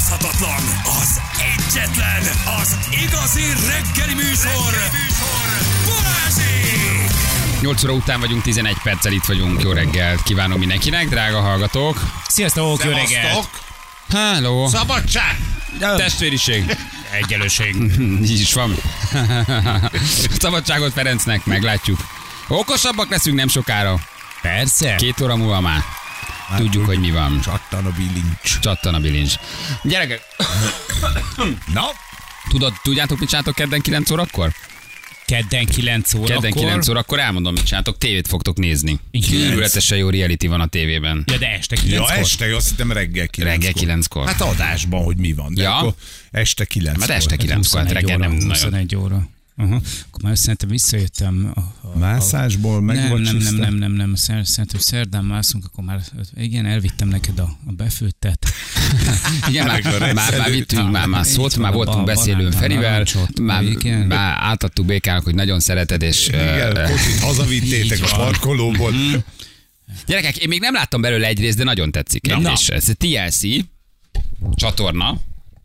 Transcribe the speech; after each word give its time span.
utánozhatatlan, 0.00 0.62
az 1.00 1.20
egyetlen, 1.38 2.22
az 2.60 2.76
igazi 2.90 3.42
reggeli 3.42 4.14
műsor, 4.14 4.72
reggeli 4.72 5.02
műsor. 5.06 5.46
Balázsék! 5.86 7.60
8 7.60 7.84
óra 7.84 7.92
után 7.92 8.20
vagyunk, 8.20 8.42
11 8.42 8.76
perccel 8.82 9.12
itt 9.12 9.24
vagyunk. 9.24 9.62
Jó 9.62 9.72
reggelt 9.72 10.22
kívánunk 10.22 10.58
mindenkinek, 10.58 11.08
drága 11.08 11.40
hallgatók. 11.40 12.00
Sziasztok, 12.28 12.84
jó 12.84 12.90
reggelt! 12.90 13.48
Hello. 14.12 14.68
Szabadság! 14.68 15.38
Testvériség. 15.78 16.76
Egyenlőség. 17.10 17.74
Így 18.22 18.40
is 18.40 18.54
van. 18.54 18.74
Szabadságot 20.40 20.92
Ferencnek, 20.92 21.44
meglátjuk. 21.44 21.98
Okosabbak 22.48 23.10
leszünk 23.10 23.36
nem 23.36 23.48
sokára. 23.48 23.98
Persze. 24.42 24.94
Két 24.94 25.20
óra 25.20 25.36
múlva 25.36 25.60
már. 25.60 25.99
Tudjuk, 26.56 26.84
hogy 26.84 26.98
mi 26.98 27.10
van. 27.10 27.40
Csattan 27.40 27.86
a 27.86 27.90
bilincs. 27.96 28.58
Csattan 28.60 28.94
a 28.94 29.00
bilincs. 29.00 29.34
Gyerekek, 29.82 30.20
Na, 31.74 31.84
tudod, 32.50 32.72
tudjátok, 32.82 33.18
mit 33.18 33.28
csináltok 33.28 33.54
kedden 33.54 33.80
9 33.80 34.10
órakor? 34.10 34.52
Kedden 35.26 35.66
9 35.66 36.14
órakor. 36.14 36.34
Kedden 36.34 36.52
9 36.52 36.88
órakor 36.88 37.18
elmondom, 37.18 37.52
mit 37.52 37.64
csináltok, 37.64 37.98
tévét 37.98 38.28
fogtok 38.28 38.58
nézni. 38.58 39.00
Őrületesen 39.32 39.98
jó 39.98 40.08
reality 40.10 40.46
van 40.46 40.60
a 40.60 40.66
tévében. 40.66 41.24
Ja, 41.26 41.38
de 41.38 41.46
este 41.48 41.76
9 41.76 41.92
ja, 42.08 42.14
este, 42.14 42.56
azt 42.56 42.68
hittem 42.68 42.92
reggel 42.92 43.26
9 43.28 43.64
Reggel 43.64 43.96
9-kor. 43.98 44.26
Hát 44.26 44.40
adásban, 44.40 45.04
hogy 45.04 45.16
mi 45.16 45.32
van. 45.32 45.54
De 45.54 45.62
Ja. 45.62 45.76
akkor 45.76 45.94
este 46.30 46.64
9 46.64 47.00
Hát 47.00 47.10
este 47.10 47.36
9 47.36 47.72
hát 47.72 47.84
21 47.84 47.92
reggel 47.92 48.16
óra, 48.16 48.28
nem 48.28 48.36
nagyon. 48.36 48.48
21 48.48 48.96
óra. 48.96 49.28
Uh-huh. 49.62 49.82
Akkor 50.08 50.22
már 50.22 50.38
szerintem 50.38 50.68
visszajöttem. 50.68 51.52
A, 51.54 51.60
a, 51.86 51.98
Mászásból 51.98 52.80
meg 52.80 52.96
nem, 52.96 53.20
nem, 53.20 53.36
nem, 53.36 53.54
nem, 53.54 53.74
nem, 53.74 53.92
nem, 53.92 54.14
szer, 54.14 54.46
szerintem 54.46 54.80
szerdán 54.80 55.24
mászunk, 55.24 55.64
akkor 55.64 55.84
már, 55.84 56.00
igen, 56.36 56.66
elvittem 56.66 57.08
neked 57.08 57.38
a, 57.38 57.58
a 57.66 57.72
befőttet. 57.72 58.46
Igen, 59.48 59.66
már, 59.66 60.12
már, 60.14 60.38
már 60.38 60.50
vittünk, 60.50 60.90
már, 60.90 61.06
már 61.06 61.24
szólt, 61.24 61.56
már 61.56 61.72
a 61.72 61.74
voltunk 61.74 62.04
beszélőn 62.04 62.50
Ferivel, 62.50 63.04
már, 63.40 63.62
már 64.06 64.36
átadtuk 64.40 64.86
Békának, 64.86 65.24
hogy 65.24 65.34
nagyon 65.34 65.60
szereted, 65.60 66.02
és 66.02 66.28
Igen, 66.28 66.88
hazavittétek 67.20 68.02
a 68.02 68.16
parkolóból. 68.16 68.92
Gyerekek, 70.06 70.36
én 70.36 70.48
még 70.48 70.60
nem 70.60 70.74
láttam 70.74 71.00
belőle 71.00 71.26
egy 71.26 71.40
részt, 71.40 71.56
de 71.56 71.64
nagyon 71.64 71.90
tetszik. 71.90 72.26
Na. 72.26 72.52
És 72.52 72.68
ez 72.68 72.88
a 72.88 72.92
TLC 72.94 73.40
csatorna 74.54 75.20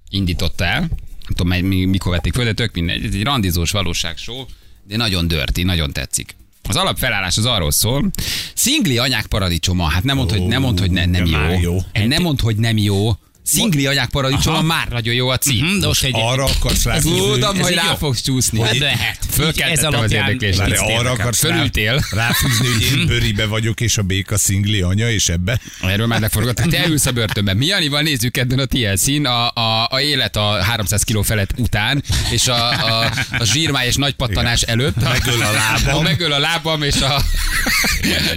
indította 0.09 0.66
el, 0.66 0.89
nem 1.27 1.35
tudom, 1.35 1.67
mikor 1.89 2.11
vették 2.11 2.33
föl, 2.33 2.43
de 2.43 2.53
tök 2.53 2.73
mindegy. 2.73 3.05
Ez 3.05 3.13
egy 3.13 3.23
randizós 3.23 3.71
valóságshow, 3.71 4.45
de 4.87 4.97
nagyon 4.97 5.27
dörti, 5.27 5.63
nagyon 5.63 5.93
tetszik. 5.93 6.35
Az 6.63 6.75
alapfelállás 6.75 7.37
az 7.37 7.45
arról 7.45 7.71
szól, 7.71 8.09
szingli 8.53 8.97
anyák 8.97 9.25
paradicsoma, 9.25 9.83
hát 9.83 10.03
nem 10.03 10.15
mondd, 10.15 10.29
hogy, 10.29 10.45
nem 10.45 10.61
mondd, 10.61 10.79
hogy 10.79 10.91
ne, 10.91 11.05
nem 11.05 11.23
de 11.25 11.59
jó. 11.59 11.59
jó. 11.59 12.05
Nem 12.07 12.21
mondd, 12.21 12.41
hogy 12.41 12.55
nem 12.55 12.77
jó. 12.77 13.11
Szingli 13.45 13.85
anyák 13.85 14.09
paradicsoma 14.09 14.61
már 14.61 14.88
nagyon 14.88 15.13
jó 15.13 15.29
a 15.29 15.38
cím. 15.38 15.79
De 15.79 15.88
most 15.88 16.03
egy, 16.03 16.13
Arra 16.15 16.43
akarsz 16.43 16.83
rá 16.83 16.99
Tudom, 16.99 17.59
hogy 17.59 17.73
rá 17.73 17.95
fogsz 17.95 18.21
csúszni. 18.21 18.61
Hát 18.61 18.77
lehet. 18.77 19.17
Fölkeltettem 19.29 19.93
Ez 19.93 20.59
az 20.59 20.67
Mit 20.67 20.77
arra 20.77 21.11
akarsz 21.11 21.39
Fölültél. 21.39 22.05
ráfűzni, 22.11 22.67
hogy 22.67 22.99
én 22.99 23.05
bőribe 23.07 23.45
vagyok, 23.45 23.81
és 23.81 23.97
a 23.97 24.01
béka 24.01 24.38
szingli 24.38 24.81
anya, 24.81 25.11
és 25.11 25.29
ebbe. 25.29 25.59
Erről 25.81 26.07
már 26.07 26.19
leforgattak. 26.19 26.67
Te 26.67 26.88
ülsz 26.88 27.05
a 27.05 27.11
börtönben. 27.11 27.57
Mi 27.57 27.66
Janival 27.66 28.01
nézzük 28.01 28.38
ebben 28.38 28.59
a 28.59 28.66
TLC-n 28.66 29.25
a, 29.25 29.49
a, 29.53 29.88
a 29.89 30.01
élet 30.01 30.35
a 30.35 30.63
300 30.63 31.03
kiló 31.03 31.21
felett 31.21 31.53
után, 31.57 32.03
és 32.31 32.47
a, 32.47 32.69
a, 32.69 33.11
a 33.38 33.43
zsírmáj 33.43 33.88
és 33.88 33.95
nagy 33.95 34.13
pattanás 34.13 34.61
előtt. 34.61 34.95
Megöl 35.01 35.41
a 35.41 35.51
lábam. 35.51 35.95
A 35.95 36.01
megöl 36.01 36.31
a 36.31 36.39
lábam, 36.39 36.81
és 36.83 37.01
a 37.01 37.21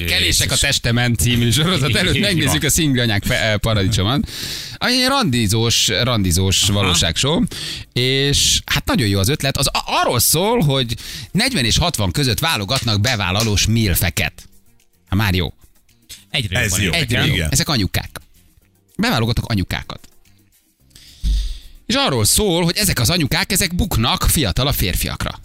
Kelések 0.08 0.52
a 0.52 0.56
testemen 0.56 1.16
című 1.16 1.50
sorozat 1.50 1.96
előtt 1.96 2.18
megnézzük 2.18 2.62
a 2.62 2.70
szingli 2.70 3.00
anyák 3.00 3.24
fe- 3.24 3.56
paradicsomon. 3.56 4.24
Egy 4.78 5.06
randizós, 5.06 5.88
randizós 5.88 6.62
valóságshow, 6.68 7.42
és 7.92 8.60
hát 8.66 8.84
nagyon 8.86 9.06
jó 9.08 9.18
az 9.18 9.28
ötlet. 9.28 9.56
Az 9.56 9.66
a- 9.66 9.82
arról 9.84 10.18
szól, 10.18 10.60
hogy 10.60 10.96
40 11.32 11.64
és 11.64 11.78
60 11.78 12.10
között 12.10 12.38
válogatnak 12.38 13.00
bevállalós 13.00 13.66
milfeket. 13.66 14.48
Hát 15.08 15.18
már 15.18 15.34
jó. 15.34 15.52
Egyre 16.30 16.58
Ez 16.58 16.78
jó. 16.78 16.92
Egyre 16.92 17.26
jó. 17.26 17.34
Igen. 17.34 17.50
Ezek 17.50 17.68
anyukák. 17.68 18.20
Beválogatnak 18.96 19.50
anyukákat. 19.50 20.08
És 21.86 21.94
arról 21.94 22.24
szól, 22.24 22.64
hogy 22.64 22.76
ezek 22.76 23.00
az 23.00 23.10
anyukák, 23.10 23.52
ezek 23.52 23.74
buknak 23.74 24.22
fiatal 24.22 24.72
férfiakra. 24.72 25.40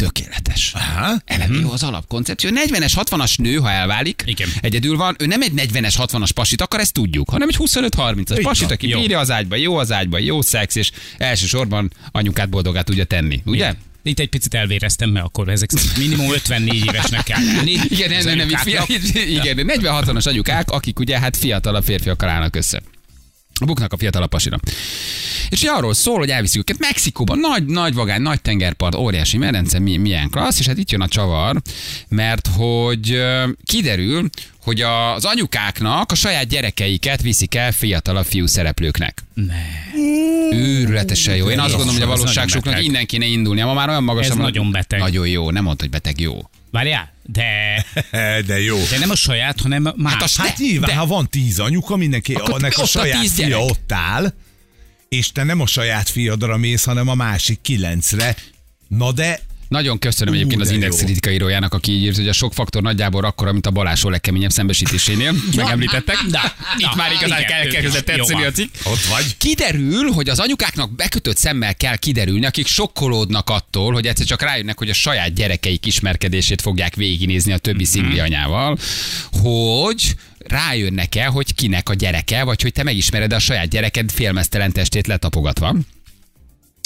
Tökéletes. 0.00 0.72
Aha. 0.74 1.16
Eleve 1.24 1.54
jó 1.54 1.72
az 1.72 1.82
alapkoncepció. 1.82 2.50
40-es, 2.52 2.92
60-as 2.96 3.38
nő, 3.38 3.56
ha 3.56 3.70
elválik, 3.70 4.22
Igen. 4.26 4.48
egyedül 4.60 4.96
van, 4.96 5.16
ő 5.18 5.26
nem 5.26 5.42
egy 5.42 5.52
40-es, 5.56 5.94
60-as 5.98 6.30
pasit 6.34 6.60
akar, 6.60 6.80
ezt 6.80 6.92
tudjuk, 6.92 7.30
hanem 7.30 7.48
egy 7.48 7.56
25-30-as 7.58 8.38
Így 8.38 8.42
pasit, 8.42 8.70
aki 8.70 8.86
bírja 8.86 9.18
az 9.18 9.30
ágyba, 9.30 9.56
jó 9.56 9.76
az 9.76 9.92
ágyba, 9.92 10.18
jó 10.18 10.40
szex, 10.40 10.74
és 10.74 10.90
elsősorban 11.18 11.92
anyukát 12.10 12.48
boldogát 12.48 12.84
tudja 12.84 13.04
tenni. 13.04 13.42
Ugye? 13.44 13.74
Itt 14.02 14.18
egy 14.18 14.28
picit 14.28 14.54
elvéreztem, 14.54 15.10
mert 15.10 15.26
akkor 15.26 15.48
ezek 15.48 15.70
szerint 15.70 15.96
minimum 15.96 16.32
54 16.32 16.84
évesnek 16.84 17.22
kell 17.22 17.44
lenni. 17.44 17.70
Igen, 17.88 18.10
nem, 18.10 18.36
nem, 18.36 18.48
nem, 18.48 18.48
igen, 19.38 19.66
40-60-as 19.68 20.26
anyukák, 20.28 20.70
akik 20.70 20.98
ugye 20.98 21.18
hát 21.18 21.36
fiatalabb 21.36 21.84
férfiakkal 21.84 22.28
állnak 22.28 22.56
össze. 22.56 22.82
Buknak 23.66 23.92
a 23.92 23.96
fiatalabb 23.96 24.30
pasira. 24.30 24.58
És 25.48 25.62
arról 25.62 25.94
szól, 25.94 26.18
hogy 26.18 26.30
elviszik 26.30 26.58
őket 26.58 26.78
Mexikóban, 26.78 27.38
nagy, 27.38 27.64
nagy 27.66 27.94
vagány, 27.94 28.22
nagy 28.22 28.40
tengerpart, 28.40 28.94
óriási 28.94 29.36
medence, 29.36 29.78
mi, 29.78 29.96
milyen 29.96 30.30
klassz, 30.30 30.58
és 30.58 30.66
hát 30.66 30.78
itt 30.78 30.90
jön 30.90 31.00
a 31.00 31.08
csavar, 31.08 31.62
mert 32.08 32.48
hogy 32.56 33.22
kiderül, 33.64 34.30
hogy 34.62 34.80
az 34.80 35.24
anyukáknak 35.24 36.12
a 36.12 36.14
saját 36.14 36.46
gyerekeiket 36.46 37.22
viszik 37.22 37.54
el 37.54 37.72
fiatalabb 37.72 38.24
fiú 38.24 38.46
szereplőknek. 38.46 39.22
Ne. 39.34 39.54
Őrületesen 40.52 41.36
jó. 41.36 41.50
Én 41.50 41.58
azt 41.58 41.70
gondolom, 41.76 41.94
hogy 41.94 42.02
a 42.02 42.16
valóságsoknak 42.16 42.74
beteg. 42.74 42.88
innen 42.88 43.06
kéne 43.06 43.24
indulnia. 43.24 43.66
Ma 43.66 43.72
már 43.72 43.88
olyan 43.88 44.04
magas. 44.04 44.28
Ez 44.28 44.34
nagyon 44.34 44.70
beteg. 44.70 44.98
Nagyon 44.98 45.28
jó. 45.28 45.50
Nem 45.50 45.64
mondd, 45.64 45.80
hogy 45.80 45.90
beteg 45.90 46.20
jó. 46.20 46.38
Várjál, 46.70 47.12
de, 47.22 47.84
De 48.46 48.60
jó. 48.60 48.76
de 48.90 48.98
nem 48.98 49.10
a 49.10 49.14
saját, 49.14 49.60
hanem 49.60 49.92
más. 49.96 50.12
Hát 50.12 50.22
a- 50.22 50.42
Hát 50.42 50.56
De- 50.56 50.64
nyilván, 50.64 50.90
de- 50.90 50.96
ha 50.96 51.06
van 51.06 51.28
tíz 51.28 51.58
anyuka, 51.58 51.96
mindenki, 51.96 52.34
Akkor 52.34 52.54
annak 52.54 52.76
a 52.78 52.82
a 52.82 52.86
saját 52.86 53.20
tíz 53.20 53.34
fia 53.34 53.46
gyerek. 53.48 53.64
ott 53.64 53.92
áll, 53.92 54.32
és 55.08 55.32
te 55.32 55.42
nem 55.42 55.60
a 55.60 55.66
saját 55.66 56.08
fiadra 56.08 56.56
mész, 56.56 56.84
hanem 56.84 57.08
a 57.08 57.14
másik 57.14 57.60
kilencre. 57.62 58.36
Na 58.88 59.12
de 59.12 59.40
Nagyon 59.70 59.98
köszönöm 59.98 60.34
Ú, 60.34 60.36
egyébként 60.36 60.60
az 60.60 60.68
de 60.68 60.74
Index 60.74 60.98
jó. 60.98 61.04
kritika 61.04 61.30
írójának, 61.30 61.74
aki 61.74 61.92
így 61.92 62.02
írt, 62.02 62.16
hogy 62.16 62.28
a 62.28 62.32
sok 62.32 62.52
faktor 62.52 62.82
nagyjából 62.82 63.24
akkora, 63.24 63.52
mint 63.52 63.66
a 63.66 63.70
Balázsó 63.70 64.08
legkeményebb 64.08 64.50
szembesítésénél. 64.50 65.34
Megemlítettek. 65.56 66.16
Na, 66.30 66.40
Itt 66.76 66.94
már 66.96 67.12
igazán 67.12 67.44
kell 67.44 67.64
ők 67.64 67.72
kezdett 67.72 68.08
is. 68.08 68.16
Jó 68.16 68.24
tetszeni 68.24 68.44
a 68.44 68.50
cikk. 68.50 68.74
ott 68.84 69.02
vagy. 69.02 69.36
Kiderül, 69.36 70.10
hogy 70.10 70.28
az 70.28 70.38
anyukáknak 70.38 70.94
bekötött 70.94 71.36
szemmel 71.36 71.74
kell 71.76 71.96
kiderülni, 71.96 72.46
akik 72.46 72.66
sokkolódnak 72.66 73.50
attól, 73.50 73.92
hogy 73.92 74.06
egyszer 74.06 74.26
csak 74.26 74.42
rájönnek, 74.42 74.78
hogy 74.78 74.88
a 74.90 74.94
saját 74.94 75.34
gyerekeik 75.34 75.86
ismerkedését 75.86 76.60
fogják 76.60 76.94
végignézni 76.94 77.52
a 77.52 77.58
többi 77.58 77.84
szingli 77.84 78.18
anyával, 78.18 78.78
hogy 79.42 80.14
rájönnek 80.38 81.14
el, 81.14 81.30
hogy 81.30 81.54
kinek 81.54 81.88
a 81.88 81.94
gyereke, 81.94 82.44
vagy 82.44 82.62
hogy 82.62 82.72
te 82.72 82.82
megismered 82.82 83.32
a 83.32 83.38
saját 83.38 83.68
gyereked 83.68 84.10
félmeztelen 84.10 84.72
testét 84.72 85.06
letapogatva. 85.06 85.76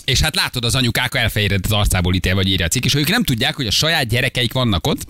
És 0.04 0.20
hát 0.20 0.36
látod, 0.36 0.64
az 0.64 0.74
anyukák 0.74 1.14
elfehéredett 1.14 1.64
az 1.64 1.72
arcából 1.72 2.14
ítél, 2.14 2.34
vagy 2.34 2.48
írja 2.48 2.64
a 2.64 2.68
cikk, 2.68 2.84
és 2.84 2.94
ők 2.94 3.08
nem 3.08 3.24
tudják, 3.24 3.54
hogy 3.54 3.66
a 3.66 3.70
saját 3.70 4.06
gyerekeik 4.06 4.52
vannak 4.52 4.86
ott, 4.86 5.06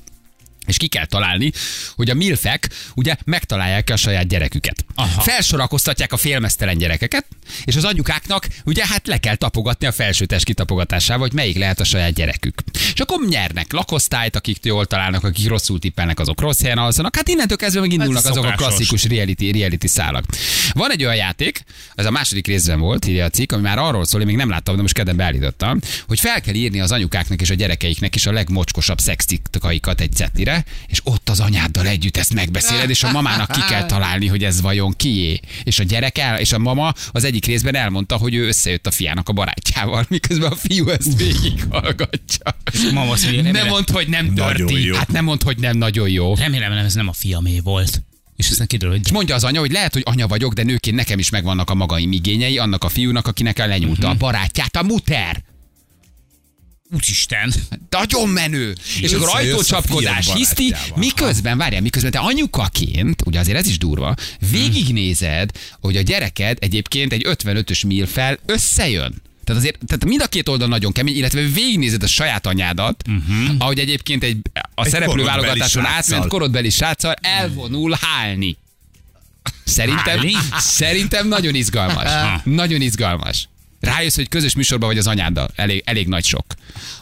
és 0.66 0.76
ki 0.76 0.86
kell 0.86 1.06
találni, 1.06 1.52
hogy 1.94 2.10
a 2.10 2.14
milfek 2.14 2.68
ugye 2.94 3.16
megtalálják 3.24 3.90
a 3.90 3.96
saját 3.96 4.28
gyereküket. 4.28 4.84
Aha. 4.94 5.20
Felsorakoztatják 5.20 6.12
a 6.12 6.16
félmeztelen 6.16 6.78
gyerekeket, 6.78 7.26
és 7.64 7.76
az 7.76 7.84
anyukáknak 7.84 8.46
ugye 8.64 8.86
hát 8.86 9.06
le 9.06 9.18
kell 9.18 9.34
tapogatni 9.34 9.86
a 9.86 9.92
felsőtest 9.92 10.44
kitapogatásával, 10.44 11.26
hogy 11.26 11.32
melyik 11.32 11.58
lehet 11.58 11.80
a 11.80 11.84
saját 11.84 12.12
gyerekük. 12.12 12.62
És 12.94 13.00
akkor 13.00 13.26
nyernek 13.28 13.72
lakosztályt, 13.72 14.36
akik 14.36 14.58
jól 14.62 14.86
találnak, 14.86 15.24
akik 15.24 15.48
rosszul 15.48 15.78
tippelnek, 15.78 16.20
azok 16.20 16.40
rossz 16.40 16.60
helyen 16.60 16.78
alszanak. 16.78 17.16
Hát 17.16 17.28
innentől 17.28 17.56
kezdve 17.56 17.80
megindulnak 17.80 18.24
Ez 18.24 18.30
azok 18.30 18.44
a 18.44 18.52
klasszikus 18.52 19.04
reality, 19.04 19.50
reality 19.50 19.86
szálak. 19.86 20.24
Van 20.72 20.90
egy 20.90 21.04
olyan 21.04 21.16
játék, 21.16 21.64
ez 21.94 22.06
a 22.06 22.10
második 22.10 22.46
részben 22.46 22.80
volt, 22.80 23.06
írja 23.06 23.24
a 23.24 23.28
cikk, 23.28 23.52
ami 23.52 23.62
már 23.62 23.78
arról 23.78 24.04
szól, 24.04 24.20
én 24.20 24.26
még 24.26 24.36
nem 24.36 24.50
láttam, 24.50 24.76
de 24.76 24.82
most 24.82 24.94
kedden 24.94 25.16
beállítottam, 25.16 25.80
hogy 26.06 26.20
fel 26.20 26.40
kell 26.40 26.54
írni 26.54 26.80
az 26.80 26.92
anyukáknak 26.92 27.40
és 27.40 27.50
a 27.50 27.54
gyerekeiknek 27.54 28.14
is 28.14 28.26
a 28.26 28.32
legmocskosabb 28.32 28.98
szextitkaikat 28.98 30.00
egy 30.00 30.12
cetire, 30.54 30.64
és 30.86 31.00
ott 31.04 31.28
az 31.28 31.40
anyáddal 31.40 31.86
együtt 31.86 32.16
ezt 32.16 32.34
megbeszéled, 32.34 32.90
és 32.90 33.02
a 33.02 33.10
mamának 33.10 33.50
ki 33.50 33.60
kell 33.68 33.86
találni, 33.86 34.26
hogy 34.26 34.44
ez 34.44 34.60
vajon 34.60 34.92
kié. 34.96 35.40
És 35.62 35.78
a 35.78 35.82
gyerek 35.82 36.18
el, 36.18 36.38
és 36.38 36.52
a 36.52 36.58
mama 36.58 36.94
az 37.10 37.24
egyik 37.24 37.46
részben 37.46 37.74
elmondta, 37.74 38.16
hogy 38.16 38.34
ő 38.34 38.46
összejött 38.46 38.86
a 38.86 38.90
fiának 38.90 39.28
a 39.28 39.32
barátjával, 39.32 40.06
miközben 40.08 40.52
a 40.52 40.56
fiú 40.56 40.88
ezt 40.88 41.16
végighallgatja. 41.16 42.56
mama 42.92 43.14
Nem 43.52 43.66
mondd, 43.66 43.92
hogy 43.92 44.08
nem 44.08 44.32
jó. 44.66 44.94
Hát 44.94 45.12
nem 45.12 45.24
mondd, 45.24 45.44
hogy 45.44 45.58
nem 45.58 45.76
nagyon 45.76 46.08
jó. 46.08 46.34
Remélem, 46.34 46.72
nem, 46.72 46.84
ez 46.84 46.94
nem 46.94 47.08
a 47.08 47.12
fiamé 47.12 47.60
volt. 47.60 48.02
És 48.36 48.50
aztán 48.50 48.66
kiderül, 48.66 48.94
hogy 48.94 49.04
És 49.04 49.12
mondja 49.12 49.34
az 49.34 49.44
anya, 49.44 49.60
hogy 49.60 49.72
lehet, 49.72 49.92
hogy 49.92 50.02
anya 50.06 50.26
vagyok, 50.26 50.52
de 50.52 50.62
nőként 50.62 50.96
nekem 50.96 51.18
is 51.18 51.30
megvannak 51.30 51.70
a 51.70 51.74
magaim 51.74 52.12
igényei, 52.12 52.58
annak 52.58 52.84
a 52.84 52.88
fiúnak, 52.88 53.26
akinek 53.26 53.58
el 53.58 53.68
lenyúlta 53.68 54.08
a 54.08 54.14
barátját, 54.14 54.76
a 54.76 54.82
muter. 54.82 55.42
Úristen. 56.94 57.52
Nagyon 57.90 58.28
menő. 58.28 58.74
És 59.00 59.12
akkor 59.12 59.28
ajtócsapkodás, 59.32 60.32
hiszti, 60.32 60.74
miközben, 60.96 61.58
várjál, 61.58 61.80
miközben 61.80 62.10
te 62.10 62.18
anyukaként, 62.18 63.22
ugye 63.24 63.38
azért 63.38 63.58
ez 63.58 63.66
is 63.66 63.78
durva, 63.78 64.14
végignézed, 64.50 65.50
hogy 65.80 65.96
a 65.96 66.00
gyereked 66.00 66.58
egyébként 66.60 67.12
egy 67.12 67.26
55-ös 67.28 67.86
mil 67.86 68.06
fel 68.06 68.38
összejön. 68.46 69.22
Tehát 69.44 69.60
azért 69.62 69.78
tehát 69.86 70.04
mind 70.04 70.22
a 70.22 70.26
két 70.26 70.48
oldal 70.48 70.68
nagyon 70.68 70.92
kemény, 70.92 71.16
illetve 71.16 71.40
végignézed 71.40 72.02
a 72.02 72.06
saját 72.06 72.46
anyádat, 72.46 73.04
uh-huh. 73.08 73.54
ahogy 73.58 73.78
egyébként 73.78 74.24
egy, 74.24 74.36
a 74.74 74.84
Egy 74.84 74.90
szereplő 74.90 75.06
korodbeli 75.06 75.40
válogatáson 75.40 75.82
sráccal. 75.82 75.98
átment 75.98 76.26
korodbeli 76.30 76.70
sráccal 76.70 77.14
elvonul 77.20 77.98
hálni. 78.00 78.56
Szerintem, 79.64 80.16
Hálni? 80.18 80.32
szerintem 80.58 81.28
nagyon 81.28 81.54
izgalmas. 81.54 82.10
nagyon 82.44 82.80
izgalmas. 82.80 83.48
Rájössz, 83.84 84.14
hogy 84.14 84.28
közös 84.28 84.54
műsorban 84.54 84.88
vagy 84.88 84.98
az 84.98 85.06
anyáddal. 85.06 85.50
Elég, 85.54 85.82
elég 85.86 86.08
nagy 86.08 86.24
sok. 86.24 86.44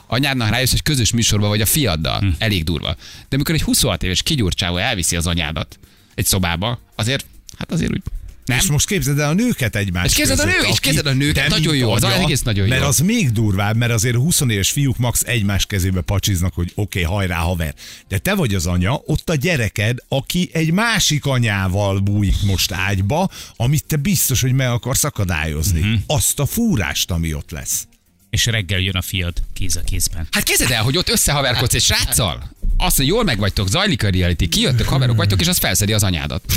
Anyádnak 0.07 0.51
rájössz, 0.51 0.71
hogy 0.71 0.83
közös 0.83 1.13
műsorban 1.13 1.49
vagy 1.49 1.61
a 1.61 1.67
fiaddal. 1.67 2.19
Hm. 2.19 2.29
Elég 2.39 2.65
durva. 2.65 2.97
De 3.29 3.37
amikor 3.37 3.55
egy 3.55 3.63
26 3.63 4.03
éves 4.03 4.23
kigyurcsávó 4.23 4.77
elviszi 4.77 5.17
az 5.17 5.27
anyádat 5.27 5.79
egy 6.15 6.27
szobába, 6.27 6.81
azért, 6.95 7.27
hát 7.59 7.73
azért 7.73 7.91
úgy 7.93 8.03
nem. 8.45 8.59
És 8.59 8.67
most 8.67 8.87
képzeld 8.87 9.19
el 9.19 9.29
a 9.29 9.33
nőket 9.33 9.77
egymás 9.77 10.05
És 10.07 10.15
képzeld 10.15 10.39
a 10.39 10.45
nő- 10.45 10.67
és 10.71 10.81
képzeld 10.81 11.07
a 11.07 11.13
nőket, 11.13 11.49
nagyon 11.49 11.77
jó, 11.77 11.91
az 11.91 12.05
egész 12.05 12.43
nagyon 12.43 12.67
jó. 12.67 12.73
Mert 12.73 12.85
az 12.85 12.99
még 12.99 13.31
durvább, 13.31 13.77
mert 13.77 13.93
azért 13.93 14.17
20 14.17 14.41
éves 14.41 14.71
fiúk 14.71 14.97
max 14.97 15.23
egymás 15.27 15.67
kezébe 15.67 16.01
pacsiznak, 16.01 16.55
hogy 16.55 16.73
oké, 16.75 17.03
okay, 17.03 17.17
hajrá 17.17 17.37
haver. 17.37 17.75
De 18.09 18.19
te 18.19 18.35
vagy 18.35 18.55
az 18.55 18.67
anya, 18.67 19.01
ott 19.07 19.31
a 19.31 19.35
gyereked, 19.35 19.99
aki 20.09 20.51
egy 20.53 20.73
másik 20.73 21.25
anyával 21.27 21.99
bújik 21.99 22.43
most 22.43 22.73
ágyba, 22.73 23.31
amit 23.57 23.85
te 23.85 23.97
biztos, 23.97 24.41
hogy 24.41 24.53
meg 24.53 24.69
akarsz 24.69 25.05
akadályozni. 25.05 25.81
Mhm. 25.81 25.89
Uh-huh. 25.89 26.03
Azt 26.07 26.39
a 26.39 26.47
fúrást, 26.47 27.11
ami 27.11 27.35
ott 27.35 27.51
lesz. 27.51 27.87
És 28.31 28.47
reggel 28.47 28.79
jön 28.79 28.95
a 28.95 29.03
fiad 29.03 29.33
kéz 29.53 29.77
a 29.77 29.81
kézben. 29.81 30.27
Hát 30.31 30.43
képzeld 30.43 30.71
el, 30.71 30.83
hogy 30.83 30.97
ott 30.97 31.09
összehaverkodsz 31.09 31.75
egy 31.75 31.83
sráccal. 31.83 32.51
Azt, 32.83 32.97
hogy 32.97 33.07
jól 33.07 33.25
megvagytok, 33.25 33.69
zajlik 33.69 34.05
a 34.05 34.11
reality, 34.11 34.49
kijöttök, 34.49 34.89
haverok 34.89 35.17
vagytok, 35.17 35.41
és 35.41 35.47
az 35.47 35.59
felszedi 35.59 35.93
az 35.93 36.03
anyádat. 36.03 36.43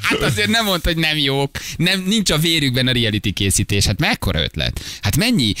Hát 0.00 0.20
azért 0.20 0.48
nem 0.48 0.64
mondta, 0.64 0.88
hogy 0.88 0.98
nem 0.98 1.16
jók. 1.16 1.50
Nem, 1.76 2.02
nincs 2.06 2.30
a 2.30 2.38
vérükben 2.38 2.86
a 2.86 2.92
reality 2.92 3.32
készítés. 3.32 3.86
Hát 3.86 4.00
mekkora 4.00 4.42
ötlet? 4.42 4.80
Hát 5.00 5.16
mennyi 5.16 5.54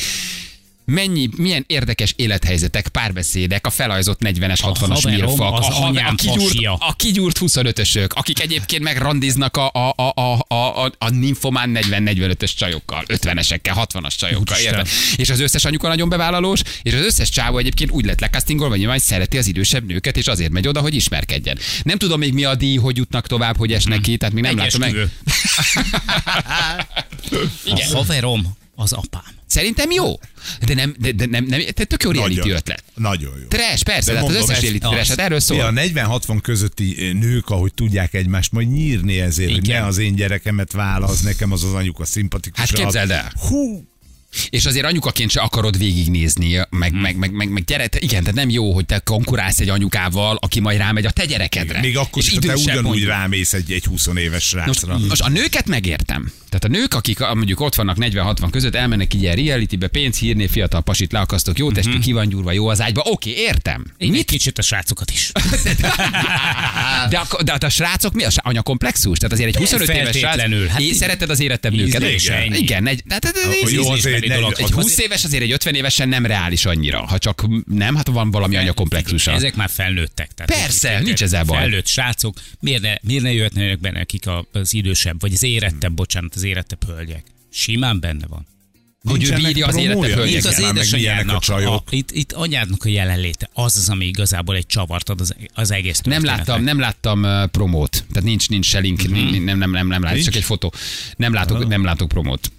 Mennyi, 0.86 1.28
milyen 1.36 1.64
érdekes 1.66 2.12
élethelyzetek, 2.16 2.88
párbeszédek, 2.88 3.66
a 3.66 3.70
felajzott 3.70 4.18
40-es, 4.24 4.58
60-as 4.62 4.74
haverom 5.02 5.12
milfak, 5.12 5.58
az 5.58 5.66
a, 5.66 5.72
ha- 5.72 5.86
anyám 5.86 6.06
a, 6.06 6.14
kigyúrt, 6.14 6.54
a 6.78 6.94
kigyúrt 6.96 7.38
25-ösök, 7.40 8.08
akik 8.08 8.40
egyébként 8.40 8.82
megrandiznak 8.82 9.56
a, 9.56 9.70
a, 9.72 9.94
a, 9.96 10.12
a, 10.14 10.44
a, 10.48 10.84
a, 10.84 10.92
a 10.98 11.10
nymphomán 11.10 11.78
40-45-ös 11.80 12.54
csajokkal, 12.56 13.04
50-esekkel, 13.08 13.86
60-as 13.92 14.14
csajokkal, 14.16 14.58
érted? 14.58 14.88
És 15.16 15.30
az 15.30 15.40
összes 15.40 15.64
anyuka 15.64 15.88
nagyon 15.88 16.08
bevállalós, 16.08 16.60
és 16.82 16.92
az 16.92 17.00
összes 17.00 17.28
csávó 17.28 17.58
egyébként 17.58 17.90
úgy 17.90 18.04
lett 18.04 18.20
lekasztingolva, 18.20 18.76
nyilván 18.76 18.98
szereti 18.98 19.38
az 19.38 19.46
idősebb 19.46 19.86
nőket, 19.86 20.16
és 20.16 20.26
azért 20.26 20.50
megy 20.52 20.68
oda, 20.68 20.80
hogy 20.80 20.94
ismerkedjen. 20.94 21.58
Nem 21.82 21.98
tudom 21.98 22.18
még 22.18 22.32
mi 22.32 22.44
a 22.44 22.54
díj, 22.54 22.76
hogy 22.76 22.96
jutnak 22.96 23.26
tovább, 23.26 23.56
hogy 23.56 23.72
esnek 23.72 24.00
ki, 24.00 24.16
tehát 24.16 24.34
még 24.34 24.42
nem 24.42 24.56
látom 24.56 24.80
meg. 24.80 24.94
Igen. 27.64 27.92
A 27.92 27.96
haverom 27.96 28.56
az 28.74 28.92
apám. 28.92 29.35
Szerintem 29.56 29.90
jó. 29.90 30.12
De 30.66 30.74
nem, 30.74 30.94
de, 30.98 31.12
de 31.12 31.26
nem, 31.26 31.44
nem, 31.44 31.60
te 31.74 31.84
tök 31.84 32.02
jó 32.02 32.10
reality 32.10 32.36
Nagyon- 32.38 32.56
ötlet. 32.56 32.84
Nagyon 32.94 33.32
jó. 33.40 33.46
Trash, 33.48 33.82
persze, 33.84 34.12
De 34.12 34.12
de 34.12 34.18
hát 34.18 34.28
az 34.28 34.32
mondom, 34.34 34.42
összes 34.42 34.56
ez- 34.56 34.62
reality 34.62 34.84
az. 34.84 34.90
trash, 34.90 35.08
hát 35.08 35.18
erről 35.18 35.40
szól. 35.40 35.60
A 35.60 35.70
40-60 35.72 36.38
közötti 36.42 36.96
eh, 37.06 37.12
nők, 37.12 37.48
ahogy 37.50 37.74
tudják 37.74 38.14
egymást 38.14 38.52
majd 38.52 38.70
nyírni 38.72 39.20
ezért, 39.20 39.50
hogy 39.50 39.64
Igen. 39.66 39.80
ne 39.82 39.86
az 39.86 39.98
én 39.98 40.14
gyerekemet 40.14 40.72
válasz, 40.72 41.20
nekem 41.20 41.52
az 41.52 41.64
az 41.64 41.72
anyuka 41.72 42.04
szimpatikus. 42.04 42.58
Hát 42.60 42.72
képzeld 42.72 43.10
el. 43.10 43.32
Hú, 43.48 43.84
És 44.48 44.64
azért 44.66 44.84
anyukaként 44.86 45.30
se 45.30 45.40
akarod 45.40 45.78
végignézni, 45.78 46.60
meg, 46.70 46.92
Mhm. 46.92 47.00
meg, 47.00 47.16
meg, 47.16 47.30
meg, 47.32 47.48
meg 47.48 47.64
gyere, 47.64 47.86
te- 47.86 47.98
igen, 48.00 48.20
tehát 48.20 48.34
nem 48.34 48.50
jó, 48.50 48.72
hogy 48.72 48.86
te 48.86 48.98
konkurálsz 48.98 49.60
egy 49.60 49.68
anyukával, 49.68 50.36
aki 50.40 50.60
majd 50.60 50.78
rámegy 50.78 51.06
a 51.06 51.10
te 51.10 51.24
gyerekedre. 51.24 51.80
még 51.80 51.96
akkor 51.96 52.22
És 52.22 52.30
is, 52.30 52.38
te 52.38 52.54
ugyanúgy 52.54 52.82
mondjuk. 52.82 53.08
rámész 53.08 53.52
egy, 53.52 53.72
egy 53.72 53.84
20 53.84 54.06
éves 54.16 54.30
Most, 54.32 54.46
srácra. 54.46 54.98
most 55.08 55.20
a 55.22 55.28
nőket 55.28 55.66
megértem. 55.66 56.32
Tehát 56.48 56.64
a 56.64 56.80
nők, 56.80 56.94
akik 56.94 57.18
mondjuk 57.18 57.60
ott 57.60 57.74
vannak 57.74 57.96
40-60 57.98 58.50
között, 58.50 58.74
elmennek 58.74 59.14
így 59.14 59.22
ilyen 59.22 59.36
realitybe, 59.36 59.86
pénz, 59.88 60.18
hírné, 60.18 60.46
fiatal 60.46 60.82
pasit 60.82 61.12
leakasztok, 61.12 61.58
jó 61.58 61.72
testű, 61.72 61.98
ki 61.98 62.12
van 62.12 62.28
gyúrva, 62.28 62.52
jó 62.52 62.68
az 62.68 62.80
ágyba. 62.80 63.02
Oké, 63.04 63.30
értem. 63.30 63.84
Én 63.98 64.10
Mit 64.10 64.18
egy 64.18 64.24
kicsit 64.24 64.58
a 64.58 64.62
srácokat 64.62 65.10
is. 65.10 65.32
De 67.10 67.18
a, 67.28 67.42
de 67.42 67.52
a 67.66 67.68
srácok 67.68 68.12
mi? 68.14 68.24
A 68.24 68.28
anyakomplexus? 68.36 69.18
Tehát 69.18 69.32
azért 69.32 69.48
egy 69.48 69.56
25 69.56 69.88
éves 69.88 70.16
srác. 70.16 70.40
Hát 70.40 70.68
Hát, 70.70 70.82
szereted 70.94 71.30
az 71.30 71.40
érettebb 71.40 71.72
nőket? 71.72 72.02
Igen. 72.54 72.86
Egy, 72.86 73.02
tehát, 73.08 73.22
tehát, 73.22 73.36
Hogy 73.62 73.72
jó, 73.72 73.90
azért 73.90 74.25
ne- 74.28 74.34
dolog. 74.34 74.52
egy 74.52 74.58
egy 74.58 74.64
Az- 74.64 74.82
20 74.82 74.98
éves 74.98 75.24
azért 75.24 75.42
egy 75.42 75.52
50 75.52 75.74
évesen 75.74 76.08
nem 76.08 76.26
reális 76.26 76.64
annyira, 76.64 77.06
ha 77.06 77.18
csak 77.18 77.46
nem, 77.66 77.94
hát 77.94 78.08
van 78.08 78.30
valami 78.30 78.56
anyakomplexusa. 78.56 79.30
Ezek 79.32 79.54
már 79.54 79.70
felnőttek. 79.70 80.30
Tehát 80.34 80.62
Persze, 80.62 80.88
ezek- 80.90 81.02
nincs 81.02 81.22
ezzel 81.22 81.44
baj. 81.44 81.58
Felnőtt 81.58 81.86
srácok, 81.86 82.36
miért 82.60 82.82
ne, 82.82 82.94
miért 83.02 83.22
ne 83.22 83.32
jöhetnének 83.32 83.80
benne 83.80 83.98
nekik 83.98 84.26
a- 84.26 84.46
az 84.52 84.74
idősebb, 84.74 85.20
vagy 85.20 85.32
az 85.32 85.42
érettebb, 85.42 85.92
bocsánat, 85.92 86.34
az 86.34 86.42
érettebb 86.42 86.84
hölgyek? 86.86 87.24
Simán 87.52 88.00
benne 88.00 88.26
van. 88.26 88.46
Hogy 89.08 89.24
ő 89.24 89.34
bírja 89.34 89.66
az 89.66 89.74
promója? 89.74 89.90
életebb 89.92 90.10
Itt 90.10 90.14
hölgyeket. 90.14 90.76
az 90.78 90.90
milyenek 90.90 91.28
a 91.28 91.74
a, 91.74 91.82
itt, 91.90 92.10
itt 92.10 92.32
anyádnak 92.32 92.84
a 92.84 92.88
jelenléte, 92.88 93.48
az 93.52 93.76
az, 93.76 93.88
ami 93.88 94.06
igazából 94.06 94.56
egy 94.56 94.66
csavart 94.66 95.08
ad 95.08 95.20
az, 95.20 95.34
az 95.54 95.70
egész 95.70 95.98
Nem 96.00 96.24
láttam, 96.24 96.62
nem 96.62 96.78
láttam 96.78 97.26
promót. 97.50 97.90
Tehát 98.12 98.22
nincs, 98.28 98.48
nincs 98.48 98.66
se 98.66 98.78
link, 98.78 99.08
nem, 99.10 99.44
nem, 99.44 99.58
nem, 99.58 99.70
nem, 99.70 99.86
nem 99.86 100.02
látom, 100.02 100.20
csak 100.22 100.34
egy 100.34 100.42
fotó. 100.44 100.72
Nem 101.16 101.32
látok, 101.32 101.66
nem 101.68 101.84
látok 101.84 102.08
promót. 102.08 102.52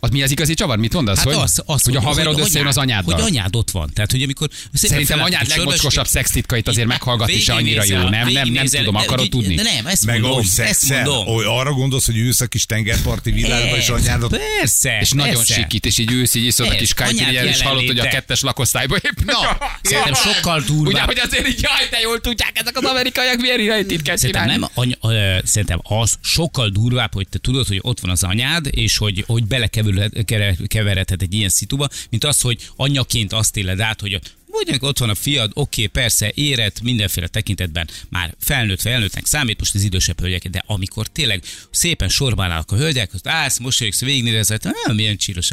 Az 0.00 0.10
mi 0.10 0.22
az 0.22 0.30
igazi 0.30 0.54
csavar? 0.54 0.78
Mit 0.78 0.92
mondasz? 0.92 1.16
Hát 1.16 1.26
hogy, 1.26 1.34
az, 1.34 1.62
az, 1.66 1.82
hogy 1.82 1.96
a 1.96 2.00
haverod 2.00 2.34
hogy 2.34 2.42
összejön 2.42 2.66
az 2.66 2.76
anyád- 2.76 2.90
anyáddal? 3.06 3.14
Hogy 3.24 3.36
anyád 3.36 3.56
ott 3.56 3.70
van. 3.70 3.90
Tehát, 3.94 4.10
hogy 4.10 4.22
amikor 4.22 4.48
Szerintem 4.72 5.20
anyád 5.20 5.48
legmocskosabb 5.48 6.04
és- 6.04 6.10
szextitkait 6.10 6.68
azért 6.68 6.86
meghallgatni 6.86 7.38
se 7.38 7.52
annyira 7.52 7.84
jó. 7.84 7.96
Nem, 8.08 8.28
nem, 8.28 8.48
nem 8.48 8.66
tudom, 8.66 8.94
akarod 8.94 9.28
tudni? 9.28 9.54
Nem, 9.54 9.86
ezt 9.86 10.04
Meg 10.06 10.20
mondom. 10.20 10.44
ezt 10.56 10.88
mondom. 10.88 11.26
arra 11.46 11.72
gondolsz, 11.72 12.06
hogy 12.06 12.16
ülsz 12.16 12.40
a 12.40 12.46
kis 12.46 12.66
tengerparti 12.66 13.30
világban, 13.30 13.78
és 13.78 13.88
anyádat 13.88 14.30
Persze, 14.58 14.98
És 15.00 15.10
nagyon 15.10 15.44
sikít, 15.44 15.86
és 15.86 15.98
így 15.98 16.10
ülsz, 16.12 16.34
így 16.34 16.44
iszod 16.44 16.66
a 16.66 16.70
kis 16.74 16.92
anyád 16.92 17.14
kajtiriel, 17.16 17.46
és 17.46 17.62
hallod, 17.62 17.86
hogy 17.86 17.98
a 17.98 18.08
kettes 18.08 18.40
lakosztályban 18.40 18.98
épp. 19.02 19.24
Na, 19.24 19.38
szerintem 19.82 20.14
sokkal 20.14 20.60
durvább. 20.66 20.86
Ugye, 20.86 21.00
hogy 21.02 21.18
azért 21.18 21.48
így, 21.48 21.60
jaj, 21.62 21.88
de 21.90 21.98
jól 22.00 22.20
tudják 22.20 22.58
ezek 22.58 22.76
az 22.76 22.84
amerikaiak, 22.84 23.36
milyen 23.40 23.60
irányítít 23.60 24.02
kell 24.02 24.16
Szerintem, 24.16 24.46
nem, 24.46 24.64
anya, 24.74 24.96
ö, 25.02 25.38
szerintem 25.44 25.80
az 25.82 26.14
sokkal 26.22 26.68
durvább, 26.68 27.12
hogy 27.14 27.28
te 27.28 27.38
tudod, 27.38 27.66
hogy 27.66 27.78
ott 27.82 28.00
van 28.00 28.10
az 28.10 28.22
anyád, 28.22 28.66
és 28.70 28.96
hogy, 28.96 29.24
hogy 29.26 29.44
belekeveredhet 29.82 31.22
egy 31.22 31.34
ilyen 31.34 31.48
szituba, 31.48 31.88
mint 32.10 32.24
az, 32.24 32.40
hogy 32.40 32.70
anyaként 32.76 33.32
azt 33.32 33.56
éled 33.56 33.80
át, 33.80 34.00
hogy 34.00 34.20
Mondjuk 34.52 34.82
ott 34.82 34.98
van 34.98 35.08
a 35.08 35.14
fiad, 35.14 35.50
oké, 35.54 35.86
persze, 35.86 36.30
érett 36.34 36.80
mindenféle 36.80 37.26
tekintetben, 37.26 37.88
már 38.08 38.34
felnőtt, 38.40 38.80
felnőttnek 38.80 39.26
számít, 39.26 39.58
most 39.58 39.74
az 39.74 39.82
idősebb 39.82 40.20
hölgyek, 40.20 40.48
de 40.48 40.62
amikor 40.66 41.06
tényleg 41.06 41.42
szépen 41.70 42.08
sorban 42.08 42.50
állnak 42.50 42.72
a 42.72 42.76
hölgyek, 42.76 43.14
azt 43.14 43.28
állsz, 43.28 43.58
mosolyogsz, 43.58 44.00
végignézed, 44.00 44.64
ah, 44.64 44.94
milyen 44.94 45.16
csíros 45.16 45.50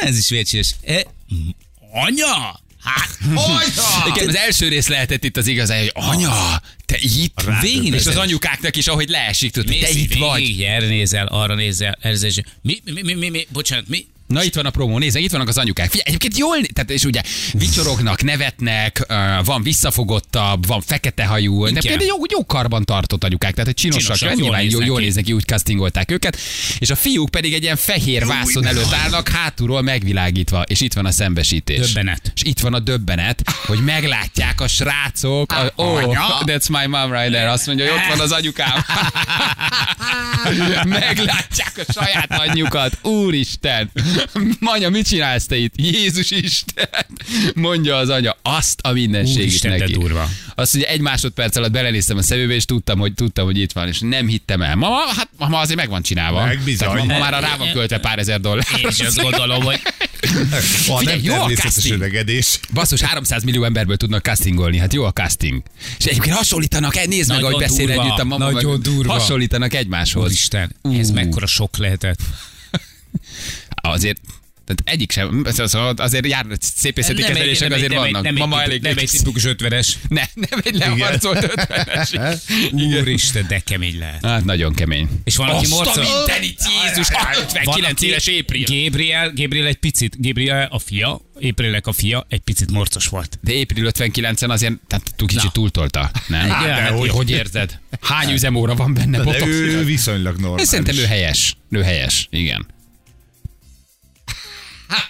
Ez 0.00 0.18
is 0.18 0.28
milyen 0.28 0.44
csíros. 0.44 0.74
E, 0.82 1.06
anya! 1.92 2.60
Hát! 2.82 3.18
Igen, 4.14 4.28
az 4.28 4.36
első 4.36 4.68
rész 4.68 4.88
lehetett 4.88 5.24
itt 5.24 5.36
az 5.36 5.46
igazán, 5.46 5.78
hogy 5.78 5.92
anya, 5.94 6.62
te 6.86 6.96
itt? 7.00 7.42
Végig 7.60 7.94
és 7.94 8.06
az 8.06 8.16
anyukáknak 8.16 8.76
is, 8.76 8.86
ahogy 8.86 9.08
leesik, 9.08 9.52
tudod, 9.52 9.68
te 9.68 9.88
itt 9.88 9.94
végig, 9.94 10.18
vagy. 10.18 10.62
Erre 10.62 10.86
nézel, 10.86 11.26
arra 11.26 11.54
nézel, 11.54 11.98
erre 12.00 12.18
nézel. 12.20 12.44
Mi, 12.62 12.80
mi, 12.84 13.02
mi, 13.02 13.12
mi, 13.14 13.28
mi, 13.28 13.46
bocsánat, 13.52 13.88
mi? 13.88 14.06
Na 14.30 14.44
itt 14.44 14.54
van 14.54 14.66
a 14.66 14.70
promó, 14.70 14.98
nézd, 14.98 15.16
itt 15.16 15.30
vannak 15.30 15.48
az 15.48 15.58
anyukák. 15.58 15.90
Figyelj, 15.90 16.04
egyébként 16.06 16.38
jól, 16.38 16.56
tehát 16.72 16.90
és 16.90 17.04
ugye 17.04 17.22
vicsorognak, 17.52 18.22
nevetnek, 18.22 19.06
van 19.44 19.62
visszafogottabb, 19.62 20.66
van 20.66 20.80
fekete 20.80 21.24
hajú, 21.24 21.64
de 21.64 21.80
például 21.80 22.08
jó, 22.08 22.16
jó 22.28 22.46
karban 22.46 22.84
tartott 22.84 23.24
anyukák, 23.24 23.50
tehát 23.50 23.66
hogy 23.66 23.74
csinosak, 23.74 24.16
Csinosak, 24.16 24.28
jól 24.28 24.40
nyilván 24.40 24.70
jól, 24.70 24.84
jól 24.84 25.00
néznek 25.00 25.24
ki, 25.24 25.32
úgy 25.32 25.44
castingolták 25.44 26.10
őket, 26.10 26.38
és 26.78 26.90
a 26.90 26.96
fiúk 26.96 27.30
pedig 27.30 27.52
egy 27.52 27.62
ilyen 27.62 27.76
fehér 27.76 28.26
vászon 28.26 28.66
előtt 28.66 28.92
állnak, 28.92 29.28
hátulról 29.28 29.82
megvilágítva, 29.82 30.62
és 30.62 30.80
itt 30.80 30.92
van 30.92 31.06
a 31.06 31.10
szembesítés. 31.10 31.86
Döbbenet. 31.86 32.32
És 32.34 32.42
itt 32.42 32.60
van 32.60 32.74
a 32.74 32.78
döbbenet, 32.78 33.42
hogy 33.66 33.78
meglátják 33.84 34.60
a 34.60 34.68
srácok, 34.68 35.52
a, 35.52 35.72
oh, 35.74 36.14
that's 36.44 36.68
my 36.68 36.86
mom 36.86 37.12
right 37.12 37.32
there, 37.32 37.50
azt 37.50 37.66
mondja, 37.66 37.84
hogy 37.84 37.94
ott 38.00 38.16
van 38.16 38.20
az 38.20 38.32
anyukám. 38.32 38.84
Meglátják 40.84 41.84
a 41.88 41.92
saját 41.92 42.30
anyjukat. 42.30 42.98
Úristen! 43.02 43.90
Anya, 44.74 44.88
mit 44.88 45.06
csinálsz 45.08 45.46
te 45.46 45.56
itt? 45.56 45.72
Jézus 45.76 46.30
Isten! 46.30 46.88
Mondja 47.54 47.96
az 47.96 48.08
anya. 48.08 48.36
Azt 48.42 48.80
a 48.82 48.92
mindenségét 48.92 49.38
Úristen, 49.42 49.78
neki. 49.78 49.92
durva. 49.92 50.28
Azt 50.54 50.74
ugye 50.74 50.86
egy 50.86 51.00
másodperc 51.00 51.56
alatt 51.56 51.70
belenéztem 51.70 52.16
a 52.16 52.22
szemébe, 52.22 52.54
és 52.54 52.64
tudtam, 52.64 52.98
hogy, 52.98 53.14
tudtam, 53.14 53.44
hogy 53.44 53.58
itt 53.58 53.72
van, 53.72 53.88
és 53.88 53.98
nem 54.00 54.26
hittem 54.26 54.62
el. 54.62 54.74
Mama, 54.74 54.96
hát 55.16 55.28
ma 55.36 55.58
azért 55.58 55.78
meg 55.78 55.88
van 55.88 56.02
csinálva. 56.02 56.44
Meg 56.44 56.60
bizony. 56.64 56.88
Tehát 56.88 57.06
ma, 57.06 57.12
ma 57.12 57.18
már 57.18 57.42
rá 57.42 57.56
van 57.56 57.72
költve 57.72 57.98
pár 57.98 58.18
ezer 58.18 58.40
dollár. 58.40 58.66
Én 58.82 58.88
is 58.88 59.00
azt 59.00 59.20
gondolom, 59.22 59.62
hogy 59.62 59.80
a 60.22 60.26
Figyelj, 60.98 61.04
nem 61.04 61.20
jó 61.22 61.34
a 61.42 61.48
casting. 61.50 62.00
öregedés. 62.00 62.58
Basszus, 62.74 63.00
300 63.00 63.42
millió 63.42 63.64
emberből 63.64 63.96
tudnak 63.96 64.22
castingolni, 64.24 64.78
hát 64.78 64.92
jó 64.92 65.04
a 65.04 65.12
casting. 65.12 65.62
És 65.98 66.04
egyébként 66.04 66.34
hasonlítanak, 66.36 67.06
nézd 67.06 67.28
meg, 67.28 67.36
Nagyon 67.40 67.52
ahogy 67.52 67.62
beszél 67.68 67.86
durva, 67.86 68.02
együtt 68.02 68.18
a 68.18 68.24
mama. 68.24 68.44
nagyon 68.50 68.72
meg- 68.72 68.80
durva. 68.80 69.12
Hasonlítanak 69.12 69.74
egymáshoz. 69.74 70.24
Úristen, 70.24 70.76
ez 70.98 71.10
Ú. 71.10 71.14
mekkora 71.14 71.46
sok 71.46 71.76
lehetett. 71.76 72.18
Azért 73.80 74.20
Tehát 74.64 74.82
egyik 74.84 75.12
sem. 75.12 75.42
Az- 75.44 75.74
Azért 75.96 76.26
jár 76.26 76.46
szépészeti 76.60 77.20
Nem 77.20 77.30
egy- 77.30 77.36
kezelések 77.36 77.68
nem 77.68 77.72
egy- 77.78 77.84
azért 77.84 77.92
nem 77.92 78.02
egy- 78.02 78.10
vannak. 78.12 78.22
Nem 78.24 78.34
egy, 78.34 78.40
Mama 78.40 78.54
tipu- 78.56 78.68
elég 78.68 78.82
nem 78.82 78.98
egy 78.98 79.10
tipikus 79.10 79.44
ötvenes. 79.44 79.96
Ne, 80.08 80.22
nem 80.34 80.60
egy 80.64 80.74
leharcolt 80.74 81.42
ötvenes. 81.42 82.10
Úristen, 83.00 83.46
de 83.48 83.58
kemény 83.58 83.98
lehet. 83.98 84.24
Hát 84.24 84.44
nagyon 84.44 84.74
kemény. 84.74 85.08
És 85.24 85.36
van, 85.36 85.48
aki 85.48 85.64
Azt 85.64 85.72
a 85.72 85.74
morcol... 85.74 86.04
mindenit, 86.16 86.62
Jézus, 86.86 87.08
Van, 87.08 87.44
59 87.44 87.90
aki- 87.92 88.06
éves 88.06 88.26
April. 88.26 88.64
Gabriel, 88.84 89.32
Gabriel 89.34 89.66
egy 89.66 89.76
picit, 89.78 90.20
Gabriel 90.22 90.68
a 90.70 90.78
fia, 90.78 91.20
Aprilnek 91.42 91.86
a 91.86 91.92
fia 91.92 92.26
egy 92.28 92.40
picit 92.40 92.70
morcos 92.70 93.06
volt. 93.06 93.38
De 93.42 93.52
April 93.60 93.90
59-en 93.92 94.48
azért 94.48 94.72
tehát 94.88 95.12
túl 95.16 95.28
kicsit 95.28 95.42
Na. 95.44 95.50
túltolta, 95.50 96.10
nem? 96.28 96.40
Hát, 96.40 96.50
Hát, 96.50 96.66
de 96.66 96.88
hogy, 96.90 96.98
hogy- 96.98 97.10
hogy 97.10 97.30
érzed? 97.30 97.80
Hány 98.00 98.32
üzemóra 98.32 98.74
van 98.74 98.94
benne? 98.94 99.24
De 99.24 99.46
ő 99.46 99.84
viszonylag 99.84 100.34
Én 100.34 100.40
normális. 100.40 100.68
szerintem 100.68 100.96
ő 100.96 101.04
helyes. 101.04 101.56
Ő 101.70 101.82
helyes, 101.82 102.26
igen. 102.30 102.66